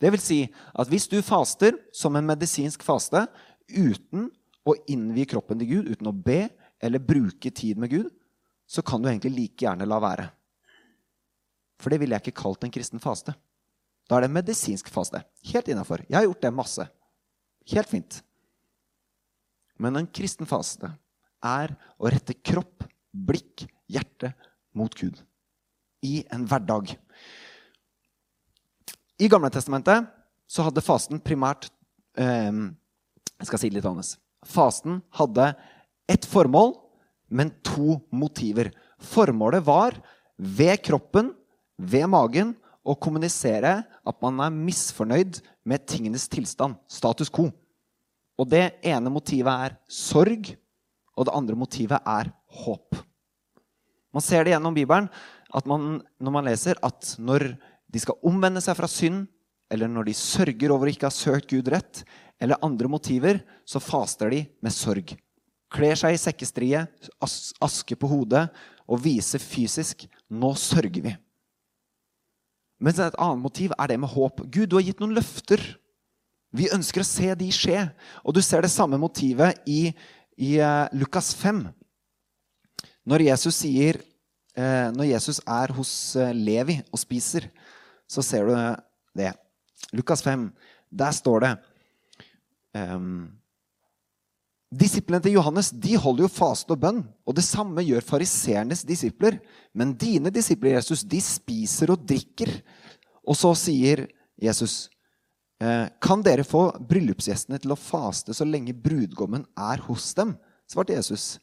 Det 0.00 0.10
vil 0.10 0.22
si 0.22 0.40
at 0.48 0.88
hvis 0.88 1.06
du 1.08 1.20
faster 1.22 1.76
som 1.92 2.16
en 2.16 2.26
medisinsk 2.26 2.82
faste 2.82 3.26
uten 3.68 4.30
å 4.66 4.74
innvie 4.90 5.28
kroppen 5.28 5.60
til 5.60 5.68
Gud, 5.68 5.90
uten 5.92 6.08
å 6.10 6.16
be 6.16 6.48
eller 6.80 7.04
bruke 7.04 7.52
tid 7.52 7.78
med 7.78 7.92
Gud, 7.92 8.08
så 8.66 8.82
kan 8.82 9.02
du 9.02 9.10
egentlig 9.10 9.34
like 9.36 9.64
gjerne 9.64 9.88
la 9.88 10.00
være. 10.00 10.26
For 11.80 11.92
det 11.92 12.00
ville 12.00 12.16
jeg 12.16 12.28
ikke 12.28 12.42
kalt 12.42 12.64
en 12.64 12.72
kristen 12.72 13.02
faste. 13.02 13.34
Da 14.08 14.16
er 14.16 14.24
det 14.24 14.30
en 14.30 14.38
medisinsk 14.40 14.90
faste. 14.92 15.22
Helt 15.52 15.68
innafor. 15.70 16.02
Jeg 16.08 16.16
har 16.16 16.26
gjort 16.26 16.42
det 16.42 16.52
masse. 16.54 16.86
Helt 17.70 17.90
fint. 17.90 18.20
Men 19.80 19.96
en 19.96 20.08
kristen 20.10 20.48
faste 20.48 20.90
er 21.44 21.72
å 21.96 22.10
rette 22.12 22.36
kropp, 22.36 22.84
blikk, 23.12 23.64
hjerte 23.88 24.34
mot 24.76 24.94
Gud. 24.96 25.20
I 26.02 26.24
en 26.32 26.46
hverdag. 26.48 26.94
I 29.20 29.28
Gamle 29.28 29.50
Testamentet 29.52 30.08
så 30.50 30.64
hadde 30.66 30.84
fasten 30.84 31.20
primært 31.22 31.68
eh, 32.18 32.50
Jeg 32.50 33.48
skal 33.48 33.60
si 33.60 33.68
det 33.68 33.78
litt 33.78 33.88
annerledes. 33.88 34.16
Fasten 34.48 35.02
hadde 35.16 35.52
ett 36.10 36.24
formål, 36.26 36.74
men 37.28 37.52
to 37.62 38.00
motiver. 38.10 38.72
Formålet 38.98 39.62
var 39.64 39.94
ved 40.36 40.80
kroppen, 40.82 41.34
ved 41.76 42.08
magen, 42.10 42.54
å 42.80 42.96
kommunisere 42.96 43.82
at 43.84 44.22
man 44.24 44.40
er 44.40 44.54
misfornøyd 44.54 45.42
med 45.68 45.84
tingenes 45.88 46.24
tilstand, 46.32 46.78
status 46.88 47.28
quo. 47.28 47.50
Og 48.40 48.48
det 48.48 48.80
ene 48.88 49.12
motivet 49.12 49.66
er 49.68 49.76
sorg, 49.92 50.54
og 51.12 51.28
det 51.28 51.36
andre 51.36 51.58
motivet 51.60 52.00
er 52.08 52.32
håp. 52.64 52.96
Man 54.10 54.24
ser 54.24 54.42
det 54.44 54.54
gjennom 54.54 54.74
Bibelen 54.74 55.10
at 55.54 55.66
man, 55.68 56.00
når 56.22 56.34
man 56.34 56.46
leser 56.46 56.78
at 56.86 57.14
når 57.18 57.52
de 57.90 58.02
skal 58.02 58.18
omvende 58.26 58.62
seg 58.62 58.76
fra 58.78 58.88
synd, 58.90 59.24
eller 59.70 59.90
når 59.90 60.08
de 60.10 60.16
sørger 60.18 60.72
over 60.74 60.88
å 60.88 60.92
ikke 60.94 61.08
ha 61.08 61.14
søkt 61.14 61.50
Gud 61.50 61.70
rett, 61.70 62.02
eller 62.40 62.60
andre 62.64 62.90
motiver, 62.90 63.42
så 63.68 63.82
faster 63.82 64.32
de 64.32 64.44
med 64.62 64.74
sorg. 64.74 65.14
Kler 65.70 65.98
seg 65.98 66.16
i 66.16 66.20
sekkestrie, 66.20 66.84
as 67.22 67.52
aske 67.62 67.94
på 67.98 68.08
hodet 68.10 68.48
og 68.90 69.02
viser 69.04 69.38
fysisk 69.38 70.08
'nå 70.30 70.54
sørger 70.58 71.02
vi'. 71.04 71.18
Mens 72.80 72.98
et 72.98 73.18
annet 73.20 73.42
motiv 73.44 73.72
er 73.78 73.86
det 73.86 74.00
med 74.00 74.08
håp. 74.08 74.40
Gud, 74.50 74.70
du 74.70 74.76
har 74.76 74.82
gitt 74.82 75.00
noen 75.00 75.14
løfter. 75.14 75.60
Vi 76.50 76.70
ønsker 76.72 77.04
å 77.04 77.06
se 77.06 77.34
de 77.34 77.50
skje. 77.52 77.84
Og 78.24 78.34
du 78.34 78.40
ser 78.42 78.64
det 78.64 78.72
samme 78.72 78.98
motivet 78.98 79.60
i, 79.68 79.92
i 80.40 80.56
uh, 80.58 80.88
Lukas 80.96 81.34
5. 81.36 81.68
Når 83.04 83.26
Jesus, 83.28 83.60
sier, 83.60 84.00
når 84.56 85.06
Jesus 85.12 85.38
er 85.46 85.72
hos 85.76 85.90
uh, 86.18 86.32
Levi 86.34 86.80
og 86.90 86.98
spiser, 86.98 87.46
så 88.10 88.24
ser 88.26 88.48
du 88.48 88.54
det. 89.16 89.30
Lukas 89.96 90.22
5, 90.26 90.48
der 90.90 91.14
står 91.14 91.44
det 91.44 91.52
um, 92.76 93.28
Disiplene 94.70 95.18
til 95.24 95.34
Johannes 95.34 95.72
de 95.74 95.96
holder 95.98 96.28
jo 96.28 96.30
faste 96.30 96.70
og 96.70 96.78
bønn, 96.78 97.00
og 97.26 97.34
det 97.34 97.42
samme 97.42 97.82
gjør 97.82 98.04
fariseernes 98.06 98.84
disipler. 98.86 99.40
Men 99.74 99.96
dine 99.98 100.30
disipler 100.30 100.76
Jesus, 100.76 101.02
de 101.02 101.18
spiser 101.18 101.90
og 101.90 102.04
drikker. 102.06 102.52
Og 103.26 103.34
så 103.34 103.50
sier 103.58 104.04
Jesus, 104.38 104.84
«Eh, 105.60 105.90
kan 106.00 106.22
dere 106.22 106.46
få 106.46 106.68
bryllupsgjestene 106.86 107.58
til 107.60 107.74
å 107.74 107.80
faste 107.82 108.32
så 108.36 108.46
lenge 108.46 108.76
brudgommen 108.78 109.42
er 109.58 109.82
hos 109.88 110.12
dem? 110.14 110.36
svarte 110.70 110.94
Jesus. 110.94 111.40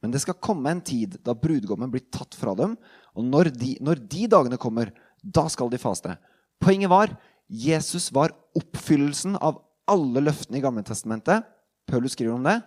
Men 0.00 0.14
det 0.14 0.22
skal 0.22 0.38
komme 0.40 0.72
en 0.72 0.82
tid 0.84 1.18
da 1.24 1.34
brudgommen 1.36 1.90
blir 1.92 2.06
tatt 2.12 2.36
fra 2.38 2.54
dem. 2.56 2.76
Og 3.16 3.26
når 3.26 3.52
de, 3.52 3.74
når 3.84 4.00
de 4.10 4.26
dagene 4.32 4.58
kommer, 4.60 4.92
da 5.20 5.44
skal 5.52 5.70
de 5.72 5.80
faste. 5.80 6.14
Poenget 6.60 6.92
var 6.92 7.12
Jesus 7.50 8.08
var 8.14 8.32
oppfyllelsen 8.56 9.34
av 9.42 9.58
alle 9.90 10.22
løftene 10.22 10.60
i 10.60 10.64
Gamle 10.64 10.84
Testamentet. 10.86 11.44
Paulus 11.90 12.14
skriver 12.14 12.36
om 12.36 12.46
det. 12.46 12.60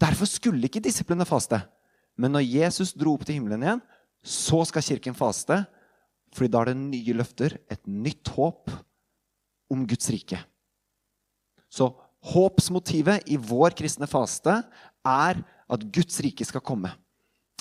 Derfor 0.00 0.26
skulle 0.26 0.66
ikke 0.66 0.82
disiplene 0.82 1.28
faste. 1.28 1.60
Men 2.16 2.34
når 2.34 2.48
Jesus 2.48 2.94
dro 2.96 3.14
opp 3.16 3.26
til 3.28 3.38
himmelen 3.38 3.64
igjen, 3.64 3.82
så 4.24 4.62
skal 4.68 4.86
kirken 4.86 5.16
faste. 5.16 5.60
Fordi 6.32 6.48
da 6.52 6.62
er 6.62 6.72
det 6.72 6.80
nye 6.80 7.18
løfter, 7.18 7.58
et 7.68 7.82
nytt 7.84 8.32
håp 8.32 8.72
om 9.72 9.84
Guds 9.88 10.08
rike. 10.12 10.40
Så 11.72 11.90
håpsmotivet 12.32 13.28
i 13.32 13.36
vår 13.36 13.76
kristne 13.76 14.08
faste 14.08 14.60
er 15.08 15.42
at 15.72 15.86
Guds 15.94 16.20
rike 16.24 16.46
skal 16.46 16.64
komme. 16.64 16.92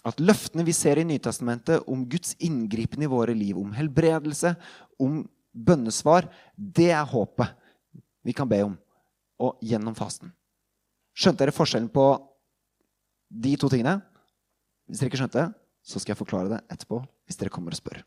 At 0.07 0.19
løftene 0.21 0.65
vi 0.65 0.73
ser 0.73 0.99
i 0.99 1.05
Nytestamentet 1.05 1.85
om 1.89 2.03
Guds 2.09 2.33
inngripen 2.41 3.05
i 3.05 3.09
våre 3.09 3.35
liv, 3.37 3.57
om 3.57 3.73
helbredelse, 3.75 4.55
om 5.01 5.21
bønnesvar, 5.53 6.27
det 6.55 6.89
er 6.95 7.07
håpet 7.07 7.57
vi 8.25 8.33
kan 8.37 8.49
be 8.49 8.61
om, 8.65 8.75
og 9.41 9.61
gjennom 9.65 9.95
fasten. 9.97 10.33
Skjønte 11.17 11.43
dere 11.43 11.55
forskjellen 11.55 11.89
på 11.91 12.05
de 13.31 13.55
to 13.59 13.69
tingene? 13.71 13.99
Hvis 14.87 15.01
dere 15.01 15.11
ikke 15.11 15.21
skjønte 15.23 15.49
så 15.81 15.99
skal 15.99 16.13
jeg 16.13 16.21
forklare 16.21 16.51
det 16.51 16.61
etterpå 16.71 17.01
hvis 17.25 17.39
dere 17.39 17.53
kommer 17.53 17.73
og 17.73 17.79
spør. 17.79 18.01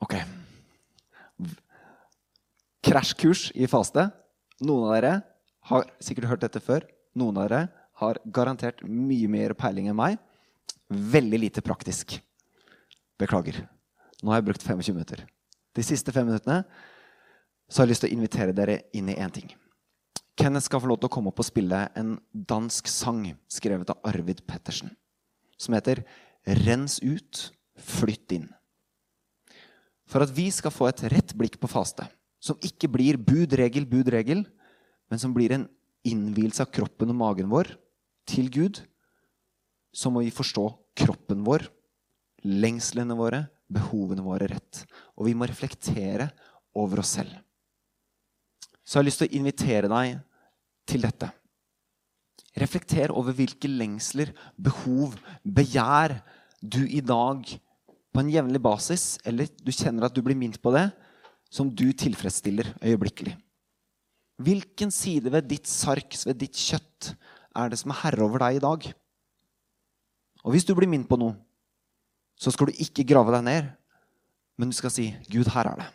Ok. 0.00 0.16
Krasjkurs 2.84 3.50
i 3.54 3.68
faste. 3.70 4.08
Noen 4.64 4.88
av 4.88 4.96
dere 4.96 5.14
har 5.70 5.86
sikkert 6.02 6.30
hørt 6.30 6.42
dette 6.44 6.62
før. 6.62 6.84
Noen 7.18 7.38
av 7.38 7.48
dere 7.48 7.62
har 8.02 8.20
garantert 8.32 8.82
mye 8.86 9.28
mer 9.30 9.54
peiling 9.58 9.90
enn 9.90 9.98
meg. 9.98 10.18
Veldig 10.90 11.40
lite 11.44 11.62
praktisk. 11.64 12.16
Beklager. 13.20 13.62
Nå 14.20 14.32
har 14.32 14.40
jeg 14.40 14.48
brukt 14.50 14.66
25 14.66 14.96
minutter. 14.96 15.24
De 15.76 15.84
siste 15.86 16.12
fem 16.12 16.26
minuttene 16.26 16.64
så 17.70 17.80
har 17.80 17.86
jeg 17.86 17.94
lyst 17.94 18.04
til 18.04 18.10
å 18.10 18.16
invitere 18.16 18.56
dere 18.56 18.80
inn 18.96 19.10
i 19.12 19.18
én 19.22 19.32
ting. 19.32 19.50
Kenneth 20.40 20.66
skal 20.66 20.80
få 20.82 20.88
lov 20.90 21.00
til 21.00 21.10
å 21.10 21.12
komme 21.12 21.30
opp 21.30 21.42
og 21.42 21.46
spille 21.46 21.84
en 21.98 22.14
dansk 22.32 22.88
sang 22.90 23.26
skrevet 23.50 23.92
av 23.92 24.00
Arvid 24.08 24.40
Pettersen, 24.48 24.90
som 25.60 25.74
heter 25.76 26.02
'Rens 26.46 26.98
ut, 27.02 27.52
flytt 27.76 28.32
inn'. 28.32 28.48
For 30.06 30.22
at 30.22 30.32
vi 30.34 30.50
skal 30.50 30.70
få 30.70 30.88
et 30.88 31.02
rett 31.12 31.34
blikk 31.36 31.60
på 31.60 31.68
faste, 31.68 32.08
som 32.40 32.56
ikke 32.56 32.88
blir 32.88 33.16
bud, 33.16 33.52
regel, 33.52 33.84
bud, 33.86 34.08
regel, 34.08 34.46
men 35.10 35.18
som 35.18 35.34
blir 35.34 35.52
en 35.52 35.66
innvielse 36.06 36.62
av 36.64 36.70
kroppen 36.72 37.12
og 37.12 37.18
magen 37.18 37.50
vår 37.50 37.74
til 38.30 38.48
Gud, 38.52 38.80
så 39.92 40.10
må 40.12 40.22
vi 40.22 40.32
forstå 40.32 40.64
kroppen 41.02 41.42
vår, 41.46 41.66
lengslene 42.46 43.16
våre, 43.18 43.42
behovene 43.70 44.24
våre 44.24 44.48
rett. 44.50 44.84
Og 45.18 45.26
vi 45.28 45.34
må 45.36 45.48
reflektere 45.50 46.30
over 46.78 47.02
oss 47.02 47.16
selv. 47.18 47.34
Så 48.84 48.96
jeg 48.96 49.02
har 49.02 49.08
lyst 49.08 49.22
til 49.22 49.30
å 49.30 49.38
invitere 49.40 49.90
deg 49.90 50.22
til 50.88 51.04
dette. 51.04 51.30
Reflekter 52.58 53.12
over 53.14 53.34
hvilke 53.36 53.70
lengsler, 53.70 54.32
behov, 54.58 55.14
begjær 55.44 56.16
du 56.60 56.82
i 56.86 57.02
dag 57.02 57.44
på 58.10 58.22
en 58.22 58.32
jevnlig 58.32 58.62
basis, 58.62 59.12
eller 59.24 59.50
du 59.62 59.70
kjenner 59.70 60.08
at 60.08 60.16
du 60.16 60.22
blir 60.26 60.38
minnet 60.38 60.58
på 60.62 60.72
det, 60.74 60.88
som 61.50 61.70
du 61.70 61.90
tilfredsstiller 61.94 62.74
øyeblikkelig. 62.82 63.36
Hvilken 64.40 64.92
side 64.94 65.32
ved 65.32 65.50
ditt 65.50 65.68
sarks, 65.68 66.24
ved 66.24 66.38
ditt 66.40 66.56
kjøtt, 66.56 67.12
er 67.56 67.68
det 67.68 67.78
som 67.80 67.92
er 67.92 68.00
herre 68.04 68.24
over 68.24 68.40
deg 68.40 68.56
i 68.56 68.64
dag? 68.64 68.86
Og 70.44 70.54
hvis 70.54 70.64
du 70.64 70.72
blir 70.76 70.88
minnet 70.88 71.10
på 71.10 71.18
noe, 71.20 71.36
så 72.40 72.52
skal 72.54 72.70
du 72.70 72.80
ikke 72.80 73.04
grave 73.04 73.34
deg 73.36 73.44
ned, 73.44 73.68
men 74.56 74.72
du 74.72 74.76
skal 74.76 74.92
si 74.92 75.10
'Gud, 75.28 75.52
her 75.52 75.68
er 75.68 75.76
det'. 75.82 75.92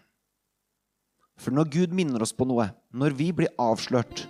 For 1.41 1.51
når 1.51 1.71
Gud 1.73 1.93
minner 1.93 2.21
oss 2.21 2.34
på 2.34 2.45
noe, 2.45 2.69
når 2.93 3.17
vi 3.17 3.31
blir 3.31 3.49
avslørt, 3.60 4.27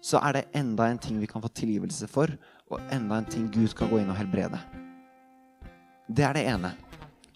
så 0.00 0.18
er 0.24 0.32
det 0.32 0.48
enda 0.56 0.88
en 0.88 0.98
ting 0.98 1.20
vi 1.20 1.28
kan 1.28 1.42
få 1.42 1.48
tilgivelse 1.52 2.08
for, 2.08 2.32
og 2.70 2.80
enda 2.90 3.18
en 3.18 3.30
ting 3.30 3.50
Gud 3.52 3.74
kan 3.76 3.90
gå 3.90 4.00
inn 4.00 4.10
og 4.10 4.16
helbrede. 4.16 4.58
Det 6.08 6.24
er 6.24 6.32
det 6.32 6.46
ene. 6.48 6.72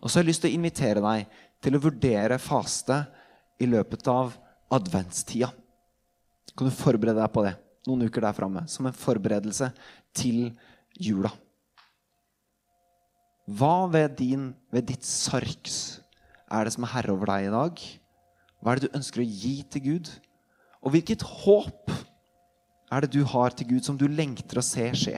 Og 0.01 0.11
så 0.11 0.19
har 0.19 0.25
jeg 0.25 0.33
lyst 0.33 0.43
til 0.47 0.51
å 0.51 0.59
invitere 0.59 1.05
deg 1.05 1.27
til 1.63 1.77
å 1.77 1.83
vurdere 1.83 2.41
faste 2.43 3.05
i 3.61 3.69
løpet 3.69 4.09
av 4.09 4.33
adventstida. 4.73 5.53
Kan 6.57 6.69
du 6.69 6.75
forberede 6.75 7.21
deg 7.21 7.33
på 7.33 7.45
det 7.47 7.55
noen 7.89 8.07
uker 8.07 8.23
der 8.23 8.37
framme 8.37 8.63
som 8.71 8.87
en 8.87 8.97
forberedelse 8.97 9.71
til 10.17 10.53
jula? 10.95 11.33
Hva 13.53 13.89
ved, 13.91 14.15
din, 14.21 14.53
ved 14.71 14.87
ditt 14.93 15.07
sarks 15.07 15.99
er 16.53 16.67
det 16.67 16.75
som 16.77 16.87
er 16.87 16.93
herre 16.95 17.15
over 17.17 17.33
deg 17.33 17.49
i 17.49 17.55
dag? 17.55 17.83
Hva 18.63 18.73
er 18.73 18.79
det 18.79 18.91
du 18.91 18.99
ønsker 19.01 19.25
å 19.25 19.27
gi 19.27 19.57
til 19.73 19.85
Gud? 19.89 20.13
Og 20.83 20.95
hvilket 20.95 21.25
håp 21.27 21.91
er 22.93 23.03
det 23.03 23.13
du 23.17 23.25
har 23.27 23.55
til 23.57 23.73
Gud 23.73 23.87
som 23.87 23.99
du 23.99 24.07
lengter 24.07 24.61
å 24.61 24.67
se 24.67 24.87
skje? 24.95 25.17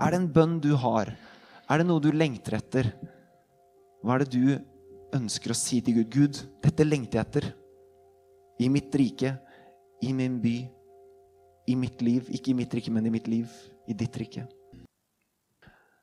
Er 0.00 0.12
det 0.12 0.20
en 0.22 0.30
bønn 0.32 0.56
du 0.64 0.72
har? 0.80 1.12
Er 1.68 1.80
det 1.80 1.86
noe 1.90 2.02
du 2.02 2.08
lengter 2.14 2.56
etter? 2.56 2.88
Hva 4.00 4.16
er 4.16 4.24
det 4.24 4.32
du 4.32 4.56
ønsker 5.18 5.52
å 5.52 5.58
si 5.58 5.82
til 5.84 6.00
Gud? 6.00 6.08
Gud, 6.14 6.40
dette 6.64 6.86
lengter 6.86 7.20
jeg 7.20 7.28
etter. 7.28 7.48
I 8.60 8.70
mitt 8.72 8.94
rike, 8.96 9.34
i 10.02 10.12
min 10.16 10.38
by, 10.42 10.56
i 11.68 11.76
mitt 11.76 12.02
liv. 12.02 12.28
Ikke 12.32 12.52
i 12.52 12.58
mitt 12.58 12.74
rike, 12.74 12.92
men 12.92 13.06
i 13.06 13.12
mitt 13.12 13.28
liv. 13.30 13.50
I 13.88 13.96
ditt 13.96 14.16
rike. 14.20 14.46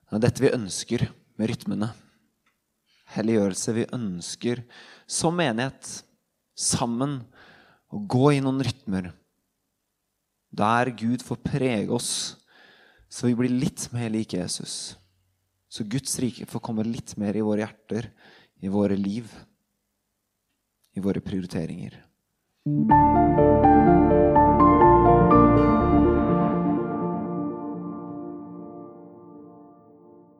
Det 0.08 0.16
er 0.16 0.24
dette 0.24 0.44
vi 0.44 0.54
ønsker 0.54 1.06
med 1.38 1.50
rytmene. 1.50 1.90
Helliggjørelse. 3.14 3.76
Vi 3.76 3.88
ønsker 3.96 4.64
som 5.08 5.36
menighet 5.36 5.92
sammen 6.58 7.20
å 7.88 8.00
gå 8.04 8.34
i 8.36 8.42
noen 8.44 8.60
rytmer 8.64 9.12
der 10.50 10.90
Gud 10.96 11.22
får 11.22 11.36
prege 11.44 11.92
oss 11.92 12.36
så 13.08 13.26
vi 13.26 13.36
blir 13.36 13.52
litt 13.52 13.88
mer 13.92 14.10
lik 14.12 14.34
Jesus. 14.36 14.96
Så 15.68 15.84
Guds 15.84 16.18
rike 16.20 16.46
får 16.48 16.64
komme 16.64 16.84
litt 16.84 17.16
mer 17.20 17.36
i 17.36 17.44
våre 17.44 17.64
hjerter, 17.64 18.10
i 18.60 18.68
våre 18.72 18.96
liv, 18.96 19.32
i 20.96 21.00
våre 21.00 21.20
prioriteringer. 21.24 22.02